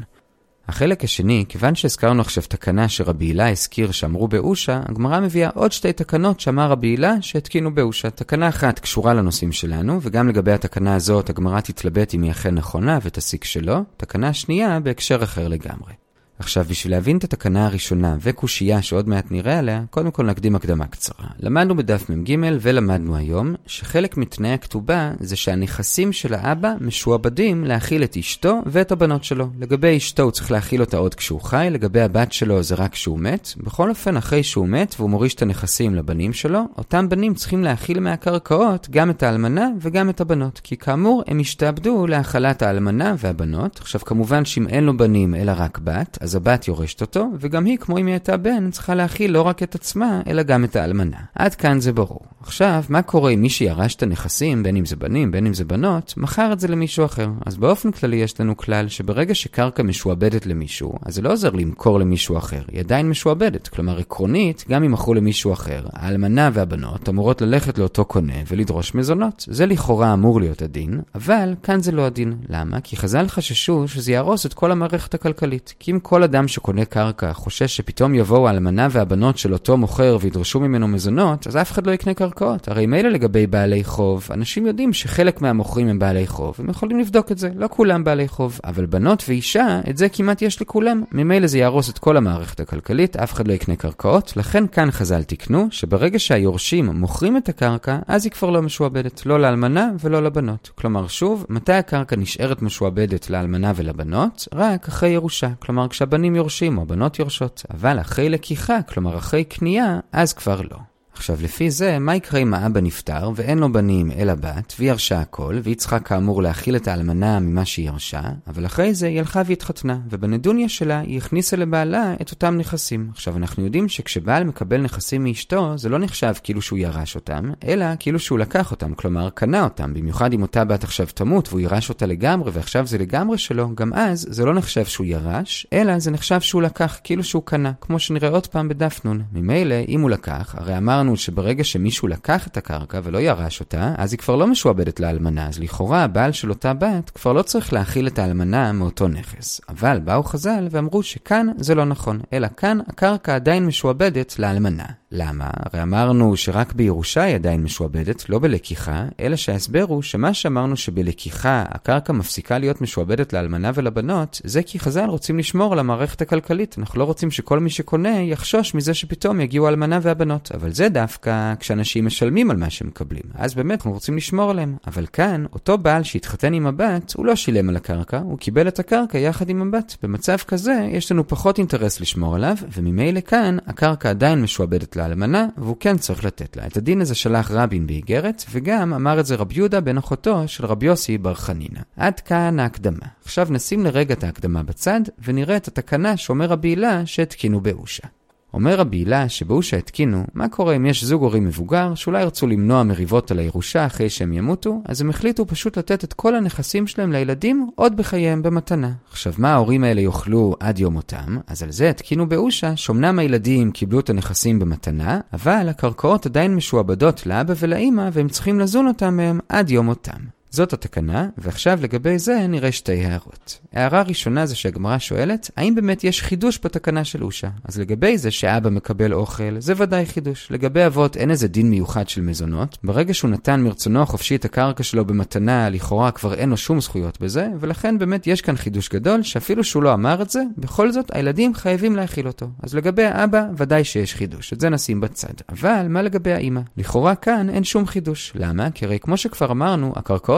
החלק 0.68 1.04
השני, 1.04 1.46
כיוון 1.50 1.76
שהזכרנו 1.76 2.22
עכשיו 2.22 2.44
תקנה 2.50 2.90
שרבי 2.90 3.26
הילה 3.26 3.50
הזכיר 3.50 3.92
שאמרו 3.92 4.28
באושה, 4.28 4.82
הגמרא 4.90 5.20
מביאה 5.20 5.50
עוד 5.54 5.72
שתי 5.72 5.94
תקנות 5.94 6.40
שאמר 6.40 6.70
רבי 6.70 6.88
הילה 6.88 7.14
שהתקינו 7.22 7.76
באושה. 7.76 8.10
תקנה 8.10 8.50
אחת 8.50 8.80
קשורה 8.80 9.14
לנושאים 9.14 9.52
שלנו, 9.52 10.00
וגם 10.02 10.30
לגבי 10.30 10.52
התקנה 10.52 10.96
הזאת 10.96 11.30
הגמרא 11.30 11.62
תתלבט 11.62 12.14
אם 12.14 12.22
היא 12.22 12.32
אכן 12.32 12.56
נכונה 12.56 13.00
ותסיק 13.04 13.44
שלא. 13.44 13.78
תקנה 13.98 14.34
שנייה 14.34 14.80
בהקשר 14.80 15.24
אחר 15.24 15.48
לגמרי. 15.48 16.03
עכשיו, 16.44 16.66
בשביל 16.70 16.94
להבין 16.94 17.18
את 17.18 17.24
התקנה 17.24 17.66
הראשונה 17.66 18.18
וקושייה 18.22 18.82
שעוד 18.82 19.10
מעט 19.10 19.32
נראה 19.32 19.60
עליה, 19.60 19.84
קודם 19.90 20.12
כל 20.12 20.26
נקדים 20.26 20.56
הקדמה 20.56 20.88
קצרה. 20.88 21.28
למדנו 21.40 21.76
בדף 21.76 22.10
מ"ג 22.10 22.38
ולמדנו 22.62 23.16
היום 23.16 23.56
שחלק 23.66 24.18
מתנאי 24.18 24.52
הכתובה 24.52 25.12
זה 25.20 25.36
שהנכסים 25.36 26.12
של 26.12 26.34
האבא 26.34 26.74
משועבדים 26.82 27.64
להאכיל 27.64 28.04
את 28.04 28.18
אשתו 28.18 28.62
ואת 28.66 28.92
הבנות 28.92 29.24
שלו. 29.24 29.50
לגבי 29.60 29.98
אשתו 29.98 30.24
הוא 30.24 30.32
צריך 30.32 30.52
להאכיל 30.52 30.82
אותה 30.82 30.98
עוד 30.98 31.16
כשהוא 31.16 31.42
חי, 31.42 31.68
לגבי 31.72 32.02
הבת 32.02 32.32
שלו 32.32 32.64
זה 32.64 32.76
רק 32.76 32.92
כשהוא 32.92 33.20
מת. 33.20 33.54
בכל 33.58 33.90
אופן, 33.90 34.18
אחרי 34.18 34.44
שהוא 34.44 34.68
מת 34.68 34.96
והוא 34.98 35.10
מוריש 35.10 35.34
את 35.34 35.42
הנכסים 35.42 35.96
לבנים 35.96 36.34
שלו, 36.34 36.62
אותם 36.78 37.10
בנים 37.10 37.34
צריכים 37.34 37.64
להאכיל 37.64 38.00
מהקרקעות 38.00 38.88
גם 38.92 39.10
את 39.10 39.24
האלמנה 39.24 39.70
וגם 39.80 40.10
את 40.10 40.22
הבנות. 40.22 40.60
כי 40.64 40.78
כאמור, 40.78 41.24
הם 41.28 41.40
השתעבדו 41.40 42.08
להאכלת 42.08 42.62
האלמנה 42.62 43.16
והבנות. 43.18 43.80
עכשיו, 43.80 44.02
כמובן 44.02 44.46
שאם 44.46 44.68
אין 44.68 44.84
לו 44.84 44.98
בנים 44.98 45.36
אלא 45.36 45.54
רק 45.58 45.80
בת, 45.84 46.18
אז 46.22 46.33
הבת 46.36 46.68
יורשת 46.68 47.02
אותו, 47.02 47.28
וגם 47.40 47.66
היא, 47.66 47.78
כמו 47.78 47.98
אם 47.98 48.06
היא 48.06 48.14
הייתה 48.14 48.38
בן, 48.38 48.72
צריכה 48.72 48.96
להכיל 48.96 49.32
לא 49.32 49.42
רק 49.42 49.64
את 49.64 49.76
עצמה, 49.76 50.22
אלא 50.28 50.44
גם 50.44 50.64
את 50.64 50.76
האלמנה. 50.76 51.18
עד 51.36 51.56
כאן 51.56 51.80
זה 51.80 51.94
ברור. 51.94 52.22
עכשיו, 52.42 52.84
מה 52.90 53.02
קורה 53.02 53.32
אם 53.32 53.42
מי 53.42 53.50
שירש 53.50 53.96
את 53.96 54.04
הנכסים, 54.04 54.64
בין 54.64 54.78
אם 54.78 54.86
זה 54.86 54.96
בנים, 54.96 55.32
בין 55.32 55.46
אם 55.46 55.54
זה 55.54 55.66
בנות, 55.66 56.14
מכר 56.18 56.54
את 56.54 56.60
זה 56.60 56.68
למישהו 56.68 57.06
אחר? 57.06 57.28
אז 57.46 57.58
באופן 57.58 57.92
כללי 57.92 58.16
יש 58.16 58.40
לנו 58.40 58.58
כלל 58.58 58.88
שברגע 58.88 59.36
שקרקע 59.36 59.84
משועבדת 59.84 60.46
למישהו, 60.46 60.94
אז 61.06 61.16
זה 61.16 61.22
לא 61.22 61.32
עוזר 61.32 61.50
למכור 61.50 62.00
למישהו 62.00 62.38
אחר, 62.38 62.62
היא 62.72 62.80
עדיין 62.80 63.10
משועבדת. 63.10 63.68
כלומר, 63.68 64.00
עקרונית, 64.00 64.66
גם 64.70 64.84
אם 64.84 64.92
מכרו 64.92 65.14
למישהו 65.14 65.54
אחר, 65.54 65.82
האלמנה 65.94 66.50
והבנות 66.54 67.10
אמורות 67.10 67.42
ללכת 67.42 67.78
לאותו 67.78 68.06
קונה 68.06 68.34
ולדרוש 68.48 68.96
מזונות. 68.96 69.46
זה 69.48 69.66
לכאורה 69.66 70.14
אמור 70.14 70.40
להיות 70.40 70.62
הדין, 70.62 71.02
אבל 71.16 71.56
כאן 71.64 71.82
זה 71.82 71.92
לא 71.92 72.06
הדין. 72.06 72.34
למה? 72.50 72.82
כי 72.82 72.98
חז"ל 72.98 73.28
חששו 73.28 73.88
שזה 73.88 74.12
יהרוס 74.12 74.46
את 74.46 74.54
כל 74.54 74.72
המערכת 74.72 75.14
הכלכלית. 75.14 75.74
כי 75.80 75.92
אם 75.92 76.00
כל 76.14 76.24
אדם 76.24 76.48
שקונה 76.48 76.86
קרקע 76.86 77.34
חושש 77.34 77.78
שפתאום 77.78 78.16
יבואו 78.16 78.48
האלמנה 78.48 78.88
והבנות 78.92 79.38
של 79.38 79.54
אותו 79.54 79.78
מוכר 79.78 80.18
וידרשו 80.22 80.60
ממנו 80.60 80.88
מזונות, 80.88 81.48
אז 81.48 81.58
אף 81.58 81.72
אחד 81.72 81.88
לא 81.88 81.92
יקנה 81.92 82.14
קרקעות. 82.14 82.68
הרי 82.68 82.86
מילא 82.86 83.10
לגבי 83.10 83.48
בעלי 83.48 83.84
חוב, 83.84 84.28
אנשים 84.32 84.66
יודעים 84.66 84.94
שחלק 84.94 85.42
מהמוכרים 85.42 85.88
הם 85.88 86.00
בעלי 86.00 86.28
חוב, 86.28 86.56
הם 86.60 86.70
יכולים 86.70 87.00
לבדוק 87.00 87.32
את 87.32 87.38
זה, 87.38 87.50
לא 87.56 87.68
כולם 87.72 88.04
בעלי 88.04 88.28
חוב. 88.28 88.60
אבל 88.64 88.86
בנות 88.86 89.24
ואישה, 89.28 89.82
את 89.90 89.98
זה 89.98 90.10
כמעט 90.10 90.42
יש 90.42 90.62
לכולם. 90.62 91.04
ממילא 91.12 91.48
זה 91.48 91.58
יהרוס 91.58 91.90
את 91.90 92.00
כל 92.00 92.18
המערכת 92.18 92.60
הכלכלית, 92.60 93.16
אף 93.16 93.34
אחד 93.34 93.48
לא 93.48 93.54
יקנה 93.54 93.76
קרקעות, 93.76 94.38
לכן 94.38 94.68
כאן 94.68 94.92
חז"ל 94.92 95.24
תיקנו, 95.24 95.68
שברגע 95.72 96.20
שהיורשים 96.20 96.86
מוכרים 96.86 97.38
את 97.38 97.50
הקרקע, 97.50 98.00
אז 98.08 98.26
היא 98.26 98.32
כבר 98.32 98.50
לא 98.50 98.62
משועבדת, 98.62 99.26
לא 99.26 99.40
לאלמנה 99.40 99.92
ולא 100.00 100.24
לבנות. 100.24 100.72
כלומר, 100.76 101.08
שוב, 101.08 101.46
מתי 101.50 101.74
הקרקע 101.74 102.16
נשארת 102.16 102.62
משועבדת 102.62 103.30
לאלמנה 103.30 103.72
ולבנות? 103.76 104.48
רק 104.54 104.88
אחרי 104.88 105.10
ירושה. 105.10 105.50
כלומר, 105.60 105.88
כשהבנים 106.04 106.36
יורשים 106.36 106.80
הבנות 106.80 107.20
יורשות. 107.20 107.64
אבל 107.74 108.02
אחרי 108.02 108.30
לקיחה, 108.30 108.82
כלומר 108.82 109.18
אחרי 109.18 109.44
קנייה, 109.44 110.00
אז 110.12 110.34
כבר 110.34 110.62
לא. 110.62 110.93
עכשיו, 111.16 111.38
לפי 111.42 111.72
זה, 111.72 112.00
מה 112.00 112.16
יקרה 112.16 112.40
אם 112.40 112.54
האבא 112.54 112.82
נפטר 112.82 113.32
ואין 113.36 113.60
לו 113.60 113.72
בנים 113.72 114.12
אלא 114.12 114.34
בת, 114.36 114.74
והיא 114.80 114.90
ירשה 114.90 115.20
הכל, 115.20 115.60
והיא 115.64 115.76
צריכה 115.76 116.00
כאמור 116.00 116.44
להאכיל 116.44 116.76
את 116.76 116.88
האלמנה 116.88 117.40
ממה 117.40 117.66
שהיא 117.66 117.88
ירשה, 117.88 118.22
אבל 118.48 118.66
אחרי 118.66 118.94
זה 118.94 119.08
היא 119.08 119.20
הלכה 119.20 119.42
והתחתנה, 119.46 119.98
ובנדוניה 120.10 120.70
שלה 120.70 121.00
היא 121.00 121.18
הכניסה 121.18 121.58
לבעלה 121.58 122.14
את 122.22 122.32
אותם 122.32 122.58
נכסים. 122.58 123.10
עכשיו, 123.12 123.38
אנחנו 123.38 123.64
יודעים 123.64 123.90
שכשבעל 123.90 124.44
מקבל 124.44 124.82
נכסים 124.82 125.24
מאשתו, 125.24 125.78
זה 125.78 125.90
לא 125.90 126.00
נחשב 126.00 126.34
כאילו 126.44 126.62
שהוא 126.62 126.80
ירש 126.80 127.16
אותם, 127.16 127.52
אלא 127.68 127.86
כאילו 128.00 128.20
שהוא 128.20 128.40
לקח 128.40 128.72
אותם, 128.72 128.94
כלומר, 128.94 129.30
קנה 129.30 129.64
אותם, 129.64 129.94
במיוחד 129.94 130.34
אם 130.34 130.42
אותה 130.42 130.66
בת 130.66 130.84
עכשיו 130.84 131.08
תמות 131.14 131.50
והוא 131.50 131.60
ירש 131.60 131.90
אותה 131.90 132.06
לגמרי, 132.06 132.52
ועכשיו 132.54 132.88
זה 132.88 132.98
לגמרי 132.98 133.38
שלו, 133.38 133.76
גם 133.76 133.94
אז 133.94 134.28
זה 134.30 134.46
לא 134.46 134.54
נחשב 134.54 134.86
שהוא 134.86 135.06
ירש, 135.06 135.68
אלא 135.74 136.00
זה 136.00 136.12
נחשב 136.12 136.42
שהוא 136.42 136.62
לקח, 136.62 137.00
כאילו 137.04 137.24
שהוא 137.24 137.44
קנה, 137.46 137.72
כמו 137.82 138.00
שנראה 138.00 138.30
עוד 138.30 138.48
פעם 138.48 138.70
בדף 138.70 139.06
נון. 139.06 139.24
ממילא, 139.34 139.76
אם 139.88 140.02
הוא 140.02 140.10
לקח, 140.10 140.56
הרי 140.58 140.78
אמרנו 140.78 141.03
אמרנו 141.04 141.18
שברגע 141.18 141.64
שמישהו 141.64 142.08
לקח 142.08 142.48
את 142.48 142.58
הקרקע 142.58 143.00
ולא 143.04 143.18
ירש 143.18 143.60
אותה, 143.60 143.94
אז 143.98 144.14
היא 144.14 144.20
כבר 144.20 144.36
לא 144.36 144.48
משועבדת 144.48 145.00
לאלמנה, 145.00 145.48
אז 145.48 145.60
לכאורה 145.60 146.04
הבעל 146.04 146.32
של 146.32 146.50
אותה 146.50 146.74
בת 146.74 147.10
כבר 147.10 147.34
לא 147.34 147.42
צריך 147.42 147.74
להכיל 147.74 148.08
את 148.08 148.20
האלמנה 148.20 148.72
מאותו 148.72 149.08
נכס. 149.08 149.62
אבל 149.70 150.00
באו 150.00 150.24
חז"ל 150.24 150.68
ואמרו 150.72 151.04
שכאן 151.04 151.48
זה 151.58 151.76
לא 151.76 151.86
נכון, 151.86 152.20
אלא 152.34 152.48
כאן 152.58 152.80
הקרקע 152.88 153.36
עדיין 153.36 153.66
משועבדת 153.66 154.40
לאלמנה. 154.40 154.86
למה? 155.16 155.50
הרי 155.54 155.84
אמרנו 155.84 156.38
שרק 156.38 156.74
בירושה 156.74 157.22
היא 157.22 157.36
עדיין 157.36 157.64
משועבדת, 157.64 158.30
לא 158.30 158.40
בלקיחה, 158.40 159.06
אלא 159.20 159.36
שההסבר 159.36 159.84
הוא 159.84 160.02
שמה 160.02 160.34
שאמרנו 160.34 160.78
שבלקיחה 160.78 161.64
הקרקע 161.68 162.14
מפסיקה 162.14 162.58
להיות 162.58 162.82
משועבדת 162.82 163.34
לאלמנה 163.34 163.72
ולבנות, 163.76 164.42
זה 164.44 164.64
כי 164.64 164.80
חז"ל 164.80 165.06
רוצים 165.06 165.38
לשמור 165.38 165.74
על 165.74 165.80
המערכת 165.80 166.22
הכלכלית. 166.22 166.76
אנחנו 166.78 167.00
לא 167.00 167.04
רוצים 167.04 167.32
שכל 167.32 167.60
מי 167.60 167.70
שקונה 167.70 168.22
יחשוש 168.22 168.76
מזה 168.76 168.94
שפתאום 168.94 169.42
יגיעו 169.42 169.66
האלמנה 169.66 170.00
והבנות. 170.02 170.52
אבל 170.54 170.72
זה 170.72 170.90
דווקא 170.90 171.54
כשאנשים 171.60 172.06
משלמים 172.06 172.52
על 172.52 172.58
מה 172.58 172.70
שהם 172.70 172.88
מקבלים. 172.88 173.24
אז 173.34 173.54
באמת 173.54 173.80
אנחנו 173.80 173.92
רוצים 173.92 174.18
לשמור 174.18 174.52
עליהם. 174.52 174.76
אבל 174.88 175.06
כאן, 175.14 175.46
אותו 175.54 175.78
בעל 175.78 176.04
שהתחתן 176.04 176.54
עם 176.54 176.68
הבת, 176.68 177.14
הוא 177.18 177.26
לא 177.26 177.36
שילם 177.36 177.70
על 177.70 177.76
הקרקע, 177.76 178.18
הוא 178.18 178.38
קיבל 178.38 178.68
את 178.68 178.80
הקרקע 178.80 179.18
יחד 179.18 179.50
עם 179.50 179.62
הבת. 179.62 179.96
במצב 180.04 180.38
כזה, 180.38 180.88
יש 180.92 181.12
לנו 181.12 181.28
פחות 181.28 181.58
אינטרס 181.58 182.02
לשמור 182.02 182.36
עליו, 182.36 182.56
וממילא 182.78 183.20
כאן, 183.20 183.58
הקרקע 183.68 184.10
עדיין 184.10 184.42
משועבדת 184.42 184.98
לאלמנה, 185.08 185.48
והוא 185.58 185.76
כן 185.80 185.98
צריך 185.98 186.26
לתת 186.26 186.58
לה. 186.58 186.68
את 186.68 186.78
הדין 186.78 187.02
הזה 187.02 187.16
שלח 187.16 187.52
רבין 187.52 187.88
באיגרת, 187.88 188.44
וגם 188.52 188.94
אמר 188.94 189.20
את 189.20 189.26
זה 189.26 189.36
רב 189.36 189.58
יהודה 189.58 189.82
בן 189.82 189.98
אחותו 189.98 190.48
של 190.48 190.66
רבי 190.66 190.86
יוסי 190.86 191.18
בר 191.18 191.34
חנינא. 191.34 191.80
עד 191.98 192.20
כאן 192.20 192.60
ההקדמה. 192.60 193.06
עכשיו 193.24 193.48
נשים 193.50 193.86
לרגע 193.86 194.14
את 194.14 194.24
ההקדמה 194.24 194.64
בצד, 194.64 195.02
ונראה 195.24 195.58
את 195.58 195.68
התקנה 195.68 196.18
שאומר 196.18 196.46
רבי 196.46 196.68
הילה 196.68 197.06
שהתקינו 197.06 197.62
באושה. 197.62 198.08
אומר 198.54 198.76
רבי 198.80 198.98
הילה 198.98 199.30
שבאושה 199.30 199.78
התקינו, 199.78 200.24
מה 200.34 200.50
קורה 200.50 200.76
אם 200.76 200.86
יש 200.86 201.04
זוג 201.04 201.22
הורים 201.22 201.46
מבוגר 201.46 201.96
שאולי 201.96 202.22
ירצו 202.22 202.48
למנוע 202.48 202.84
מריבות 202.84 203.32
על 203.32 203.40
הירושה 203.40 203.86
אחרי 203.86 204.10
שהם 204.10 204.34
ימותו, 204.34 204.82
אז 204.86 205.02
הם 205.02 205.10
החליטו 205.10 205.48
פשוט 205.48 205.78
לתת 205.78 206.04
את 206.04 206.14
כל 206.14 206.36
הנכסים 206.36 206.88
שלהם 206.88 207.12
לילדים 207.12 207.70
עוד 207.76 207.98
בחייהם 207.98 208.44
במתנה. 208.44 208.92
עכשיו, 209.12 209.34
מה 209.38 209.54
ההורים 209.54 209.84
האלה 209.84 210.02
יאכלו 210.02 210.56
עד 210.60 210.80
יום 210.80 210.94
מותם? 210.94 211.38
אז 211.48 211.64
על 211.64 211.72
זה 211.72 211.90
התקינו 211.90 212.30
באושה 212.30 212.76
שאומנם 212.76 213.20
הילדים 213.20 213.72
קיבלו 213.72 214.00
את 214.00 214.10
הנכסים 214.10 214.60
במתנה, 214.60 215.20
אבל 215.34 215.70
הקרקעות 215.70 216.26
עדיין 216.26 216.56
משועבדות 216.56 217.26
לאבא 217.26 217.54
ולאימא 217.60 218.10
והם 218.14 218.30
צריכים 218.30 218.60
לזון 218.60 218.88
אותם 218.88 219.18
מהם 219.18 219.40
עד 219.50 219.70
יום 219.70 219.86
מותם. 219.86 220.43
זאת 220.54 220.74
התקנה, 220.74 221.28
ועכשיו 221.38 221.80
לגבי 221.82 222.20
זה 222.20 222.48
נראה 222.48 222.72
שתי 222.72 223.06
הערות. 223.06 223.60
הערה 223.74 224.02
ראשונה 224.02 224.46
זה 224.46 224.56
שהגמרא 224.56 224.98
שואלת, 224.98 225.52
האם 225.58 225.76
באמת 225.76 226.04
יש 226.04 226.22
חידוש 226.22 226.60
בתקנה 226.64 227.04
של 227.04 227.24
אושה? 227.24 227.48
אז 227.66 227.80
לגבי 227.80 228.18
זה 228.18 228.32
שאבא 228.32 228.70
מקבל 228.70 229.14
אוכל, 229.14 229.60
זה 229.60 229.74
ודאי 229.78 230.06
חידוש. 230.06 230.48
לגבי 230.52 230.86
אבות 230.86 231.18
אין 231.18 231.32
איזה 231.32 231.48
דין 231.48 231.70
מיוחד 231.70 232.10
של 232.10 232.22
מזונות. 232.22 232.78
ברגע 232.84 233.14
שהוא 233.14 233.32
נתן 233.32 233.62
מרצונו 233.62 234.02
החופשי 234.02 234.36
את 234.36 234.46
הקרקע 234.46 234.84
שלו 234.84 235.06
במתנה, 235.06 235.70
לכאורה 235.70 236.12
כבר 236.12 236.34
אין 236.34 236.50
לו 236.50 236.58
שום 236.58 236.82
זכויות 236.82 237.22
בזה, 237.22 237.48
ולכן 237.60 237.98
באמת 237.98 238.28
יש 238.28 238.42
כאן 238.42 238.56
חידוש 238.56 238.90
גדול, 238.90 239.24
שאפילו 239.24 239.64
שהוא 239.64 239.84
לא 239.84 239.94
אמר 239.94 240.22
את 240.22 240.30
זה, 240.30 240.44
בכל 240.58 240.92
זאת 240.92 241.16
הילדים 241.16 241.54
חייבים 241.54 241.96
להכיל 241.96 242.28
אותו. 242.28 242.50
אז 242.64 242.76
לגבי 242.76 243.04
האבא, 243.04 243.46
ודאי 243.58 243.84
שיש 243.84 244.16
חידוש. 244.16 244.54
את 244.54 244.60
זה 244.60 244.70
נשים 244.70 245.02
בצד. 245.02 245.34
אבל 245.50 245.86
מה 245.90 246.02
לגבי 246.02 246.34
האימא? 246.34 246.62
לכאורה 246.78 247.16
כאן 247.16 247.50
אין 247.50 247.64
שום 247.64 247.86
חידוש. 247.86 248.34
למה? 248.36 248.72
כי 248.72 248.86
הרי 248.86 249.00
כמו 249.00 249.18
שכבר 249.18 249.52
אמרנו, 249.52 249.94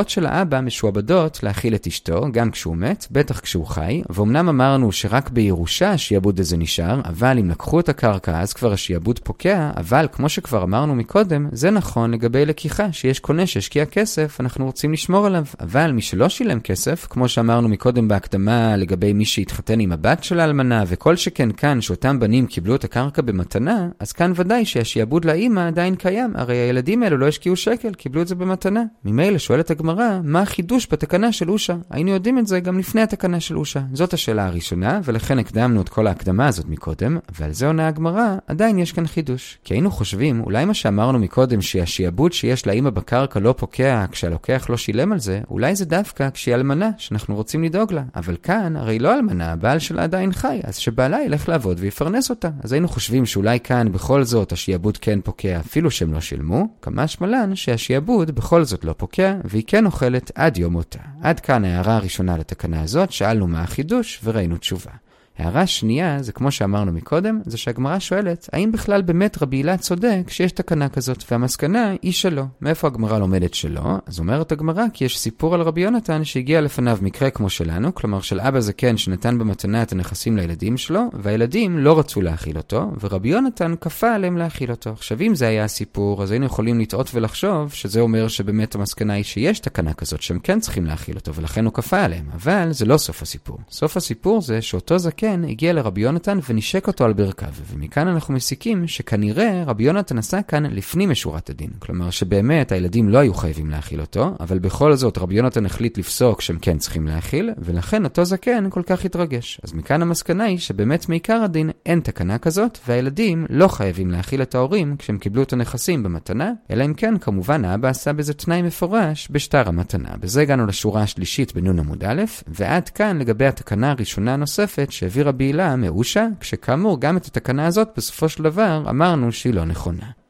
הזכויות 0.05 0.09
של 0.09 0.25
האבא 0.25 0.61
משועבדות 0.61 1.39
להכיל 1.43 1.75
את 1.75 1.87
אשתו, 1.87 2.31
גם 2.31 2.51
כשהוא 2.51 2.75
מת, 2.77 3.07
בטח 3.11 3.39
כשהוא 3.39 3.65
חי, 3.65 4.01
ואומנם 4.09 4.49
אמרנו 4.49 4.91
שרק 4.91 5.29
בירושה 5.29 5.91
השיעבוד 5.91 6.39
הזה 6.39 6.57
נשאר, 6.57 7.01
אבל 7.05 7.39
אם 7.39 7.49
לקחו 7.49 7.79
את 7.79 7.89
הקרקע 7.89 8.39
אז 8.39 8.53
כבר 8.53 8.73
השיעבוד 8.73 9.19
פוקע, 9.19 9.71
אבל 9.77 10.07
כמו 10.11 10.29
שכבר 10.29 10.63
אמרנו 10.63 10.95
מקודם, 10.95 11.47
זה 11.51 11.71
נכון 11.71 12.11
לגבי 12.11 12.45
לקיחה, 12.45 12.91
שיש 12.91 13.19
קונה 13.19 13.47
שהשקיע 13.47 13.85
כסף, 13.85 14.37
אנחנו 14.39 14.65
רוצים 14.65 14.93
לשמור 14.93 15.25
עליו, 15.25 15.45
אבל 15.59 15.91
מי 15.91 16.01
שלא 16.01 16.29
שילם 16.29 16.59
כסף, 16.59 17.07
כמו 17.09 17.27
שאמרנו 17.27 17.69
מקודם 17.69 18.07
בהקדמה 18.07 18.75
לגבי 18.77 19.13
מי 19.13 19.25
שהתחתן 19.25 19.79
עם 19.79 19.91
הבת 19.91 20.23
של 20.23 20.39
האלמנה, 20.39 20.83
וכל 20.87 21.15
שכן 21.15 21.51
כאן 21.51 21.81
שאותם 21.81 22.19
בנים 22.19 22.47
קיבלו 22.47 22.75
את 22.75 22.83
הקרקע 22.83 23.21
במתנה, 23.21 23.87
אז 23.99 24.11
כאן 24.11 24.31
ודאי 24.35 24.65
שהשיעבוד 24.65 25.25
לאימא 25.25 25.67
עדיין 25.67 25.95
קיים, 25.95 26.33
הרי 26.35 26.57
הילדים 26.57 27.03
האלו 27.03 27.17
לא 27.17 27.27
השקיעו 27.27 27.55
שקל, 27.55 27.93
קיבלו 27.93 28.21
את 28.21 28.27
זה 28.27 28.35
במתנה. 28.35 28.83
ממילא 29.05 29.37
שואלת 29.37 29.71
הגמרא 29.71 29.94
הגמרא, 29.95 30.19
מה 30.23 30.41
החידוש 30.41 30.87
בתקנה 30.91 31.31
של 31.31 31.51
אושה? 31.51 31.75
היינו 31.89 32.11
יודעים 32.11 32.39
את 32.39 32.47
זה 32.47 32.59
גם 32.59 32.79
לפני 32.79 33.01
התקנה 33.01 33.39
של 33.39 33.57
אושה. 33.57 33.79
זאת 33.93 34.13
השאלה 34.13 34.45
הראשונה, 34.45 34.99
ולכן 35.03 35.39
הקדמנו 35.39 35.81
את 35.81 35.89
כל 35.89 36.07
ההקדמה 36.07 36.47
הזאת 36.47 36.65
מקודם, 36.65 37.17
ועל 37.39 37.51
זה 37.51 37.67
עונה 37.67 37.87
הגמרא, 37.87 38.35
עדיין 38.47 38.79
יש 38.79 38.91
כאן 38.91 39.07
חידוש. 39.07 39.57
כי 39.63 39.73
היינו 39.73 39.91
חושבים, 39.91 40.41
אולי 40.41 40.65
מה 40.65 40.73
שאמרנו 40.73 41.19
מקודם, 41.19 41.61
שהשיעבוד 41.61 42.33
שיש 42.33 42.67
לאמא 42.67 42.89
בקרקע 42.89 43.39
לא 43.39 43.55
פוקע 43.57 44.05
כשהלוקח 44.11 44.65
לא 44.69 44.77
שילם 44.77 45.11
על 45.11 45.19
זה, 45.19 45.41
אולי 45.49 45.75
זה 45.75 45.85
דווקא 45.85 46.29
כשהיא 46.29 46.55
אלמנה, 46.55 46.89
שאנחנו 46.97 47.35
רוצים 47.35 47.63
לדאוג 47.63 47.93
לה. 47.93 48.03
אבל 48.15 48.35
כאן, 48.43 48.75
הרי 48.75 48.99
לא 48.99 49.13
אלמנה, 49.13 49.51
הבעל 49.51 49.79
שלה 49.79 50.03
עדיין 50.03 50.31
חי, 50.31 50.59
אז 50.63 50.75
שבעלה 50.75 51.17
ילך 51.25 51.49
לעבוד 51.49 51.77
ויפרנס 51.79 52.29
אותה. 52.29 52.49
אז 52.63 52.71
היינו 52.71 52.87
חושבים 52.87 53.25
שאולי 53.25 53.59
כאן 53.59 53.91
בכל 53.91 54.23
זאת 54.23 54.51
השיעבוד 54.51 54.97
כן 54.97 55.19
פוקע, 55.21 55.59
אפילו 55.59 55.91
שהם 55.91 56.13
לא 56.13 56.21
שילמו, 56.21 56.67
כמה 56.81 57.07
שמלן 57.07 57.55
שהשיעבוד 57.55 58.31
בכל 58.31 58.63
זאת 58.63 58.85
לא 58.85 58.95
פוקע, 58.97 59.33
והיא 59.43 59.63
כן 59.67 59.84
אוכלת 59.85 60.31
עד 60.35 60.57
יום 60.57 60.73
מותה. 60.73 60.99
עד 61.21 61.39
כאן 61.39 61.65
ההערה 61.65 61.95
הראשונה 61.95 62.37
לתקנה 62.37 62.81
הזאת, 62.81 63.11
שאלנו 63.11 63.47
מה 63.47 63.61
החידוש 63.61 64.19
וראינו 64.23 64.57
תשובה. 64.57 64.91
הערה 65.37 65.67
שנייה, 65.67 66.23
זה 66.23 66.31
כמו 66.31 66.51
שאמרנו 66.51 66.91
מקודם, 66.91 67.41
זה 67.45 67.57
שהגמרא 67.57 67.99
שואלת, 67.99 68.49
האם 68.53 68.71
בכלל 68.71 69.01
באמת 69.01 69.41
רבי 69.41 69.57
הילה 69.57 69.77
צודק 69.77 70.21
שיש 70.27 70.51
תקנה 70.51 70.89
כזאת? 70.89 71.23
והמסקנה 71.31 71.93
היא 72.01 72.11
שלא. 72.11 72.43
מאיפה 72.61 72.87
הגמרא 72.87 73.19
לומדת 73.19 73.53
שלא? 73.53 73.81
אז 74.05 74.19
אומרת 74.19 74.51
הגמרא 74.51 74.83
כי 74.93 75.05
יש 75.05 75.19
סיפור 75.19 75.53
על 75.53 75.61
רבי 75.61 75.81
יונתן 75.81 76.23
שהגיע 76.23 76.61
לפניו 76.61 76.97
מקרה 77.01 77.29
כמו 77.29 77.49
שלנו, 77.49 77.95
כלומר 77.95 78.21
של 78.21 78.39
אבא 78.39 78.59
זקן 78.59 78.97
שנתן 78.97 79.37
במתנה 79.37 79.81
את 79.81 79.91
הנכסים 79.91 80.37
לילדים 80.37 80.77
שלו, 80.77 81.01
והילדים 81.13 81.77
לא 81.77 81.99
רצו 81.99 82.21
להאכיל 82.21 82.57
אותו, 82.57 82.91
ורבי 83.01 83.29
יונתן 83.29 83.73
כפה 83.81 84.11
עליהם 84.11 84.37
להאכיל 84.37 84.71
אותו. 84.71 84.89
עכשיו 84.89 85.21
אם 85.21 85.35
זה 85.35 85.47
היה 85.47 85.63
הסיפור, 85.63 86.23
אז 86.23 86.31
היינו 86.31 86.45
יכולים 86.45 86.79
לטעות 86.79 87.11
ולחשוב 87.13 87.73
שזה 87.73 87.99
אומר 87.99 88.27
שבאמת 88.27 88.75
המסקנה 88.75 89.13
היא 89.13 89.23
שיש 89.23 89.59
תקנה 89.59 89.93
כזאת 89.93 90.21
שהם 90.21 90.39
כן 90.39 90.59
צריכים 90.59 90.85
להאכיל 90.85 91.15
אותו, 91.15 91.33
ולכן 91.33 91.65
הוא 91.65 91.73
כפה 91.73 92.01
עליהם. 92.01 92.25
אבל 92.35 92.71
זה 92.71 92.85
לא 92.85 92.97
סוף 92.97 93.21
הסיפור. 93.21 93.57
סוף 93.71 93.97
הסיפור 93.97 94.41
זה 94.41 94.61
שאותו 94.61 94.97
זקן 94.97 95.24
כן 95.25 95.43
הגיע 95.43 95.73
לרבי 95.73 96.01
יונתן 96.01 96.39
ונשק 96.49 96.87
אותו 96.87 97.05
על 97.05 97.13
ברכיו, 97.13 97.49
ומכאן 97.73 98.07
אנחנו 98.07 98.33
מסיקים 98.33 98.87
שכנראה 98.87 99.63
רבי 99.67 99.83
יונתן 99.83 100.17
עשה 100.17 100.41
כאן 100.41 100.65
לפנים 100.65 101.09
משורת 101.09 101.49
הדין. 101.49 101.69
כלומר 101.79 102.09
שבאמת 102.09 102.71
הילדים 102.71 103.09
לא 103.09 103.17
היו 103.17 103.33
חייבים 103.33 103.69
להאכיל 103.69 104.01
אותו, 104.01 104.35
אבל 104.39 104.59
בכל 104.59 104.93
זאת 104.93 105.17
רבי 105.17 105.35
יונתן 105.35 105.65
החליט 105.65 105.97
לפסוק 105.97 106.41
שהם 106.41 106.57
כן 106.61 106.77
צריכים 106.77 107.07
להאכיל, 107.07 107.49
ולכן 107.57 108.03
אותו 108.03 108.25
זקן 108.25 108.69
כל 108.69 108.81
כך 108.85 109.05
התרגש. 109.05 109.59
אז 109.63 109.73
מכאן 109.73 110.01
המסקנה 110.01 110.43
היא 110.43 110.57
שבאמת 110.57 111.09
מעיקר 111.09 111.41
הדין 111.43 111.69
אין 111.85 111.99
תקנה 111.99 112.37
כזאת, 112.37 112.79
והילדים 112.87 113.45
לא 113.49 113.67
חייבים 113.67 114.11
להאכיל 114.11 114.41
את 114.41 114.55
ההורים 114.55 114.95
כשהם 114.97 115.17
קיבלו 115.17 115.43
את 115.43 115.53
הנכסים 115.53 116.03
במתנה, 116.03 116.51
אלא 116.71 116.85
אם 116.85 116.93
כן 116.93 117.17
כמובן 117.17 117.65
האבא 117.65 117.89
עשה 117.89 118.13
בזה 118.13 118.33
תנאי 118.33 118.61
מפורש 118.61 119.27
בשטר 119.31 119.67
המתנה. 119.67 120.09
בזה 120.19 120.41
הגענו 120.41 120.65
לשורה 120.65 121.01
השלישית 121.01 121.55
בנון 121.55 121.79
עמוד 121.79 122.03
א', 122.03 122.23
ועד 122.47 122.89
כאן 122.89 123.17
לגבי 123.19 123.45
התקנה 123.45 123.91
הראשונה 123.91 124.33
הנוספת 124.33 124.91
שהביא 125.15 125.29
רבי 125.29 125.43
הילה 125.43 125.75
מאושה, 125.75 126.27
כשכאמור 126.39 127.01
גם 127.01 127.17
את 127.17 127.25
התקנה 127.25 127.67
הזאת 127.67 127.89
בסופו 127.97 128.29
של 128.29 128.43
דבר 128.43 128.83
אמרנו 128.89 129.31
שהיא 129.31 129.53
לא 129.53 129.65
נכונה. 129.65 130.24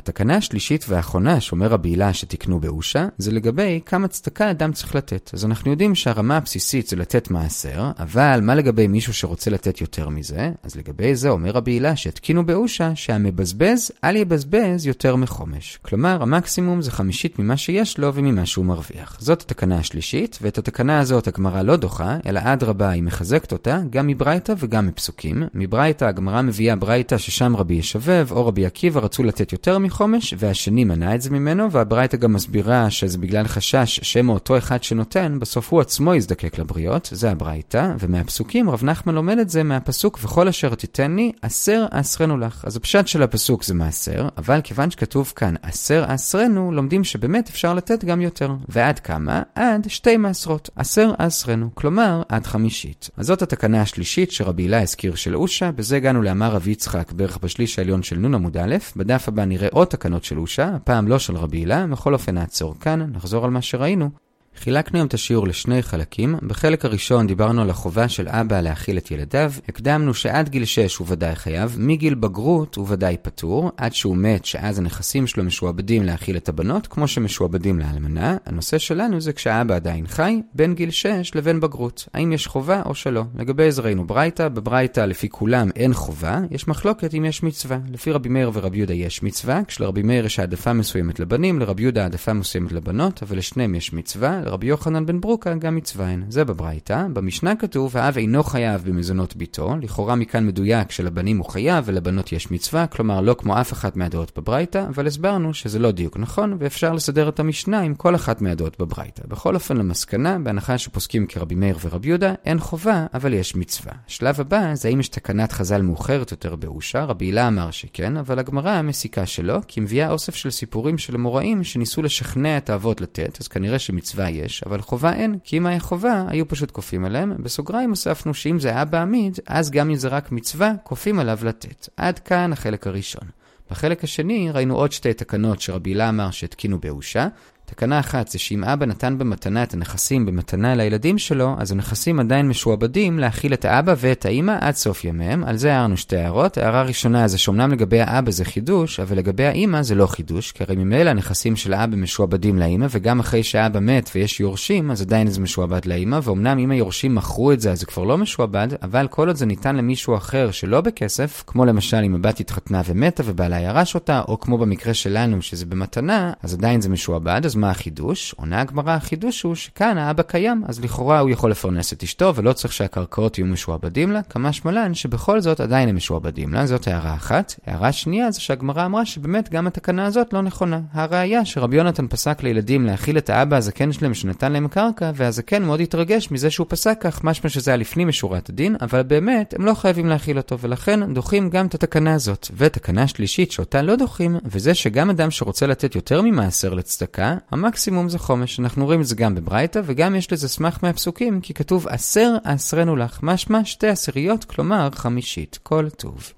התקנה 0.00 0.36
השלישית 0.36 0.84
והאחרונה 0.88 1.40
שאומר 1.40 1.66
רבי 1.66 1.88
הילה 1.88 2.14
שתקנו 2.14 2.60
באושה, 2.60 3.06
זה 3.18 3.32
לגבי 3.32 3.80
כמה 3.86 4.08
צדקה 4.08 4.50
אדם 4.50 4.72
צריך 4.72 4.94
לתת. 4.94 5.30
אז 5.34 5.44
אנחנו 5.44 5.70
יודעים 5.70 5.94
שהרמה 5.94 6.36
הבסיסית 6.36 6.88
זה 6.88 6.96
לתת 6.96 7.30
מעשר, 7.30 7.90
אבל 7.98 8.40
מה 8.42 8.54
לגבי 8.54 8.86
מישהו 8.86 9.14
שרוצה 9.14 9.50
לתת 9.50 9.80
יותר 9.80 10.08
מזה? 10.08 10.50
אז 10.62 10.76
לגבי 10.76 11.14
זה 11.14 11.28
אומר 11.28 11.50
רבי 11.50 11.70
הילה 11.70 11.96
שהתקינו 11.96 12.46
באושה 12.46 12.92
שהמבזבז 12.94 13.90
אל 14.04 14.16
יבזבז 14.16 14.86
יותר 14.86 15.16
מחומש. 15.16 15.78
כלומר, 15.82 16.22
המקסימום 16.22 16.82
זה 16.82 16.90
חמישית 16.90 17.38
ממה 17.38 17.56
שיש 17.56 17.98
לו 17.98 18.14
וממה 18.14 18.46
שהוא 18.46 18.64
מרוויח. 18.64 19.16
זאת 19.20 19.42
התקנה 19.42 19.78
השלישית, 19.78 20.38
ואת 20.42 20.58
התקנה 20.58 20.98
הזאת 20.98 21.28
הגמרא 21.28 21.62
לא 21.62 21.76
דוחה, 21.76 22.18
אלא 22.26 22.40
אדרבה 22.44 22.90
היא 22.90 23.02
מחזקת 23.02 23.52
אותה, 23.52 23.80
גם 23.90 24.06
מברייתא 24.06 24.54
וגם 24.58 24.86
מפסוקים. 24.86 25.42
מברייתא 25.54 26.04
הגמרא 26.04 26.42
מביאה 26.42 26.76
ברייתא 26.76 27.18
ששם 27.18 27.56
רבי 27.56 27.74
ישבב 27.74 28.28
או 28.30 28.46
רבי 28.46 28.66
עקיבא 28.66 29.00
רצו 29.00 29.22
לתת 29.22 29.52
יותר 29.52 29.78
מחומש, 29.78 29.89
והשני 30.38 30.84
מנע 30.84 31.14
את 31.14 31.22
זה 31.22 31.30
ממנו, 31.30 31.70
והברייתא 31.72 32.16
גם 32.16 32.32
מסבירה 32.32 32.90
שזה 32.90 33.18
בגלל 33.18 33.46
חשש 33.46 34.00
שמא 34.02 34.32
אותו 34.32 34.58
אחד 34.58 34.82
שנותן, 34.82 35.38
בסוף 35.40 35.72
הוא 35.72 35.80
עצמו 35.80 36.14
יזדקק 36.14 36.58
לבריות, 36.58 37.08
זה 37.12 37.30
הברייתא, 37.30 37.94
ומהפסוקים 37.98 38.70
רב 38.70 38.84
נחמן 38.84 39.14
לומד 39.14 39.38
את 39.38 39.50
זה 39.50 39.62
מהפסוק 39.62 40.18
וכל 40.22 40.48
אשר 40.48 40.74
תיתן 40.74 41.16
לי, 41.16 41.32
עשר 41.42 41.86
אסרנו 41.90 42.38
לך. 42.38 42.64
אז 42.64 42.76
הפשט 42.76 43.06
של 43.06 43.22
הפסוק 43.22 43.64
זה 43.64 43.74
מעשר, 43.74 44.28
אבל 44.38 44.60
כיוון 44.64 44.90
שכתוב 44.90 45.32
כאן 45.36 45.54
עשר 45.62 46.04
אסרנו, 46.08 46.72
לומדים 46.72 47.04
שבאמת 47.04 47.48
אפשר 47.48 47.74
לתת 47.74 48.04
גם 48.04 48.20
יותר. 48.20 48.54
ועד 48.68 48.98
כמה? 48.98 49.42
עד 49.54 49.86
שתי 49.88 50.16
מעשרות. 50.16 50.70
עשר 50.76 51.12
אסרנו, 51.18 51.70
כלומר 51.74 52.22
עד 52.28 52.46
חמישית. 52.46 53.10
אז 53.16 53.26
זאת 53.26 53.42
התקנה 53.42 53.82
השלישית 53.82 54.30
שרבי 54.30 54.62
הילה 54.62 54.82
הזכיר 54.82 55.14
של 55.14 55.36
אושה, 55.36 55.72
בזה 55.72 55.96
הגענו 55.96 56.22
לאמר 56.22 56.52
רבי 56.52 56.70
יצחק 56.70 57.12
בערך 57.12 57.38
בשליש 57.42 57.78
העליון 57.78 58.02
של 58.02 58.18
נון 58.18 58.34
עמוד 58.34 58.56
א', 58.56 58.76
בדף 58.96 59.28
הבא 59.28 59.44
נראה 59.44 59.68
עוד 59.80 59.88
תקנות 59.88 60.24
של 60.24 60.38
אושה, 60.38 60.68
הפעם 60.68 61.08
לא 61.08 61.18
של 61.18 61.36
רבי 61.36 61.56
הילה, 61.56 61.86
בכל 61.86 62.14
אופן 62.14 62.34
נעצור 62.34 62.74
כאן, 62.80 63.10
נחזור 63.12 63.44
על 63.44 63.50
מה 63.50 63.62
שראינו. 63.62 64.10
חילקנו 64.58 64.98
היום 64.98 65.06
את 65.06 65.14
השיעור 65.14 65.46
לשני 65.48 65.82
חלקים. 65.82 66.34
בחלק 66.42 66.84
הראשון 66.84 67.26
דיברנו 67.26 67.62
על 67.62 67.70
החובה 67.70 68.08
של 68.08 68.28
אבא 68.28 68.60
להאכיל 68.60 68.98
את 68.98 69.10
ילדיו. 69.10 69.52
הקדמנו 69.68 70.14
שעד 70.14 70.48
גיל 70.48 70.64
6 70.64 70.96
הוא 70.96 71.06
ודאי 71.10 71.34
חייב, 71.34 71.76
מגיל 71.78 72.14
בגרות 72.14 72.74
הוא 72.74 72.86
ודאי 72.88 73.16
פטור, 73.22 73.70
עד 73.76 73.94
שהוא 73.94 74.16
מת 74.16 74.44
שאז 74.44 74.78
הנכסים 74.78 75.26
שלו 75.26 75.44
משועבדים 75.44 76.02
להאכיל 76.02 76.36
את 76.36 76.48
הבנות, 76.48 76.86
כמו 76.86 77.08
שמשועבדים 77.08 77.78
לאלמנה. 77.78 78.36
הנושא 78.46 78.78
שלנו 78.78 79.20
זה 79.20 79.32
כשהאבא 79.32 79.74
עדיין 79.74 80.06
חי, 80.06 80.42
בין 80.54 80.74
גיל 80.74 80.90
6 80.90 81.34
לבין 81.34 81.60
בגרות. 81.60 82.08
האם 82.14 82.32
יש 82.32 82.46
חובה 82.46 82.82
או 82.86 82.94
שלא. 82.94 83.24
לגבי 83.38 83.72
זה 83.72 83.82
ראינו 83.82 84.06
ברייתא, 84.06 84.48
בברייתא 84.48 85.00
לפי 85.00 85.28
כולם 85.28 85.70
אין 85.76 85.94
חובה, 85.94 86.40
יש 86.50 86.68
מחלוקת 86.68 87.14
אם 87.14 87.24
יש 87.24 87.42
מצווה. 87.42 87.78
לפי 87.92 88.12
רבי 88.12 88.28
מאיר 88.28 88.50
ורבי 88.54 88.78
יהודה 88.78 88.94
יש 88.94 89.22
מצווה, 89.22 89.60
כשלרבי 89.64 90.02
מאיר 90.02 90.26
יש 90.26 90.38
העדפה 90.38 90.72
מסוימת 90.72 91.20
לבנים, 91.20 91.58
לרבי 91.58 91.82
יהודה 91.82 92.02
העדפה 92.02 92.32
מסוימת 92.32 92.72
לבנות, 92.72 93.22
אבל 93.22 93.38
לשניהם 93.38 93.74
יש 93.74 93.92
מצווה. 93.92 94.39
לרבי 94.44 94.66
יוחנן 94.66 95.06
בן 95.06 95.20
ברוקה 95.20 95.54
גם 95.54 95.76
מצווה 95.76 96.06
הן. 96.06 96.24
זה 96.28 96.44
בברייתא. 96.44 97.06
במשנה 97.12 97.56
כתוב, 97.56 97.96
האב 97.96 98.16
אינו 98.16 98.42
חייב 98.42 98.82
במזונות 98.84 99.36
ביתו, 99.36 99.76
לכאורה 99.82 100.14
מכאן 100.14 100.46
מדויק 100.46 100.90
שלבנים 100.90 101.38
הוא 101.38 101.50
חייב 101.50 101.84
ולבנות 101.86 102.32
יש 102.32 102.50
מצווה, 102.50 102.86
כלומר 102.86 103.20
לא 103.20 103.34
כמו 103.38 103.60
אף 103.60 103.72
אחת 103.72 103.96
מהדעות 103.96 104.38
בברייתא, 104.38 104.84
אבל 104.88 105.06
הסברנו 105.06 105.54
שזה 105.54 105.78
לא 105.78 105.90
דיוק 105.90 106.16
נכון, 106.16 106.56
ואפשר 106.58 106.92
לסדר 106.92 107.28
את 107.28 107.40
המשנה 107.40 107.80
עם 107.80 107.94
כל 107.94 108.14
אחת 108.14 108.42
מהדעות 108.42 108.80
בברייתא. 108.80 109.22
בכל 109.28 109.54
אופן 109.54 109.76
למסקנה, 109.76 110.38
בהנחה 110.38 110.78
שפוסקים 110.78 111.26
כרבי 111.26 111.54
מאיר 111.54 111.78
ורבי 111.82 112.08
יהודה, 112.08 112.34
אין 112.44 112.58
חובה, 112.58 113.06
אבל 113.14 113.34
יש 113.34 113.56
מצווה. 113.56 113.92
השלב 114.08 114.40
הבא 114.40 114.74
זה 114.74 114.88
האם 114.88 115.00
יש 115.00 115.08
תקנת 115.08 115.52
חז"ל 115.52 115.82
מאוחרת 115.82 116.30
יותר 116.30 116.56
באושה, 116.56 117.04
רבי 117.04 117.24
הילה 117.24 117.48
אמר 117.48 117.70
שכן, 117.70 118.16
אבל 118.16 118.38
הגמרא 118.38 118.82
מסיקה 118.82 119.26
שלא, 119.26 119.58
כי 119.68 119.80
מביאה 119.80 120.10
אוסף 120.10 120.34
של 120.34 120.50
סיפורים 120.50 120.98
של 120.98 121.14
אמוראים 121.14 121.64
שניסו 121.64 122.02
לשכנע 122.02 122.56
את 122.56 122.70
האבות 122.70 123.00
לתת, 123.00 123.38
אז 123.40 123.48
כנראה 123.48 123.78
שמצווה 123.78 124.24
יש, 124.30 124.62
אבל 124.66 124.80
חובה 124.80 125.12
אין, 125.12 125.38
כי 125.44 125.56
אם 125.56 125.66
היה 125.66 125.80
חובה, 125.80 126.24
היו 126.28 126.48
פשוט 126.48 126.70
כופים 126.70 127.04
עליהם. 127.04 127.32
בסוגריים 127.42 127.90
הוספנו 127.90 128.34
שאם 128.34 128.58
זה 128.58 128.68
היה 128.68 128.84
בעמיד, 128.84 129.38
אז 129.46 129.70
גם 129.70 129.90
אם 129.90 129.96
זה 129.96 130.08
רק 130.08 130.32
מצווה, 130.32 130.72
כופים 130.82 131.18
עליו 131.18 131.38
לתת. 131.42 131.88
עד 131.96 132.18
כאן 132.18 132.52
החלק 132.52 132.86
הראשון. 132.86 133.28
בחלק 133.70 134.04
השני 134.04 134.50
ראינו 134.50 134.76
עוד 134.76 134.92
שתי 134.92 135.14
תקנות 135.14 135.60
שרבי 135.60 135.90
הילה 135.90 136.08
אמר 136.08 136.30
שהתקינו 136.30 136.80
באושה. 136.80 137.28
תקנה 137.70 138.00
אחת 138.00 138.28
זה 138.28 138.38
שאם 138.38 138.64
אבא 138.64 138.86
נתן 138.86 139.18
במתנה 139.18 139.62
את 139.62 139.74
הנכסים 139.74 140.26
במתנה 140.26 140.74
לילדים 140.74 141.18
שלו, 141.18 141.54
אז 141.58 141.72
הנכסים 141.72 142.20
עדיין 142.20 142.48
משועבדים 142.48 143.18
להכיל 143.18 143.52
את 143.52 143.64
האבא 143.64 143.94
ואת 143.98 144.26
האימא 144.26 144.56
עד 144.60 144.74
סוף 144.74 145.04
ימיהם. 145.04 145.44
על 145.44 145.56
זה 145.56 145.74
הערנו 145.74 145.96
שתי 145.96 146.16
הערות. 146.16 146.58
הערה 146.58 146.82
ראשונה 146.82 147.28
זה 147.28 147.38
שאומנם 147.38 147.72
לגבי 147.72 148.00
האבא 148.00 148.30
זה 148.30 148.44
חידוש, 148.44 149.00
אבל 149.00 149.16
לגבי 149.16 149.46
האימא 149.46 149.82
זה 149.82 149.94
לא 149.94 150.06
חידוש, 150.06 150.52
כי 150.52 150.64
הרי 150.64 150.76
ממילא 150.76 151.10
הנכסים 151.10 151.56
של 151.56 151.72
האבא 151.74 151.96
משועבדים 151.96 152.58
לאימא, 152.58 152.86
וגם 152.90 153.20
אחרי 153.20 153.42
שהאבא 153.42 153.80
מת 153.80 154.10
ויש 154.14 154.40
יורשים, 154.40 154.90
אז 154.90 155.02
עדיין 155.02 155.30
זה 155.30 155.40
משועבד 155.40 155.86
לאימא, 155.86 156.18
ואומנם 156.22 156.58
אם 156.58 156.70
היורשים 156.70 157.14
מכרו 157.14 157.52
את 157.52 157.60
זה 157.60 157.72
אז 157.72 157.80
זה 157.80 157.86
כבר 157.86 158.04
לא 158.04 158.18
משועבד, 158.18 158.68
אבל 158.82 159.08
כל 159.08 159.28
עוד 159.28 159.36
זה 159.36 159.46
ניתן 159.46 159.76
למישהו 159.76 160.16
אחר 160.16 160.50
שלא 160.50 160.80
בכסף, 160.80 161.44
כמו 161.46 161.64
למשל 161.64 161.96
אם 161.96 162.14
הבת 162.14 162.40
התחתנה 162.40 162.82
ומתה 162.86 163.22
ובעלה 163.26 163.60
ירש 163.60 163.94
אותה, 163.94 164.22
או 164.28 164.40
כמו 164.40 164.58
במקרה 164.58 164.94
שלנו 164.94 165.42
שזה 165.42 165.66
במתנה, 165.66 166.32
אז 166.42 166.54
עדיין 166.54 166.80
זה 166.80 166.88
משועבד, 166.88 167.40
אז 167.44 167.56
מה 167.60 167.70
החידוש? 167.70 168.34
עונה 168.36 168.60
הגמרא, 168.60 168.90
החידוש 168.90 169.42
הוא 169.42 169.54
שכאן 169.54 169.98
האבא 169.98 170.22
קיים, 170.22 170.62
אז 170.68 170.80
לכאורה 170.80 171.18
הוא 171.18 171.30
יכול 171.30 171.50
לפרנס 171.50 171.92
את 171.92 172.02
אשתו 172.02 172.34
ולא 172.34 172.52
צריך 172.52 172.72
שהקרקעות 172.72 173.38
יהיו 173.38 173.46
משועבדים 173.46 174.12
לה, 174.12 174.22
כמה 174.22 174.52
שמלן 174.52 174.94
שבכל 174.94 175.40
זאת 175.40 175.60
עדיין 175.60 175.88
הם 175.88 175.96
משועבדים 175.96 176.54
לה, 176.54 176.66
זאת 176.66 176.88
הערה 176.88 177.14
אחת. 177.14 177.54
הערה 177.66 177.92
שנייה 177.92 178.30
זה 178.30 178.40
שהגמרא 178.40 178.86
אמרה 178.86 179.06
שבאמת 179.06 179.50
גם 179.50 179.66
התקנה 179.66 180.06
הזאת 180.06 180.32
לא 180.32 180.42
נכונה. 180.42 180.80
הראיה 180.92 181.44
שרבי 181.44 181.76
יונתן 181.76 182.06
פסק 182.06 182.42
לילדים 182.42 182.86
להאכיל 182.86 183.18
את 183.18 183.30
האבא 183.30 183.56
הזקן 183.56 183.92
שלהם 183.92 184.14
שנתן 184.14 184.52
להם 184.52 184.68
קרקע, 184.68 185.10
והזקן 185.14 185.62
מאוד 185.62 185.80
התרגש 185.80 186.30
מזה 186.30 186.50
שהוא 186.50 186.66
פסק 186.70 186.98
כך, 187.00 187.24
משמע 187.24 187.50
שזה 187.50 187.70
היה 187.70 187.76
לפנים 187.78 188.08
משורת 188.08 188.48
הדין, 188.48 188.76
אבל 188.80 189.02
באמת 189.02 189.54
הם 189.58 189.64
לא 189.64 189.74
חייבים 189.74 190.06
להאכיל 190.06 190.36
אותו, 190.36 190.58
ולכן 190.58 191.14
דוחים 191.14 191.50
גם 191.50 191.66
את 191.66 191.74
התקנה 191.74 192.14
הזאת. 192.14 192.48
ותקנה 192.56 193.06
שלישית 193.06 193.52
שאותה 193.52 193.82
לא 193.82 193.96
דוחים, 193.96 194.36
וזה 194.44 194.74
שגם 194.74 195.10
אדם 195.10 195.30
שרוצה 195.30 195.66
לתת 195.66 195.94
יותר 195.94 196.22
ממעשר 196.22 196.74
לצדקה, 196.74 197.34
המקסימום 197.50 198.08
זה 198.08 198.18
חומש. 198.18 198.60
אנחנו 198.60 198.84
רואים 198.84 199.00
את 199.00 199.06
זה 199.06 199.14
גם 199.14 199.34
בברייתא, 199.34 199.80
וגם 199.84 200.14
יש 200.14 200.32
לזה 200.32 200.48
סמך 200.48 200.78
מהפסוקים, 200.82 201.40
כי 201.40 201.54
כתוב 201.54 201.88
עשר 201.88 202.36
אעשרנו 202.46 202.96
לך, 202.96 203.20
משמע 203.22 203.64
שתי 203.64 203.88
עשיריות, 203.88 204.44
כלומר 204.44 204.88
חמישית. 204.94 205.58
כל 205.62 205.88
טוב. 205.90 206.32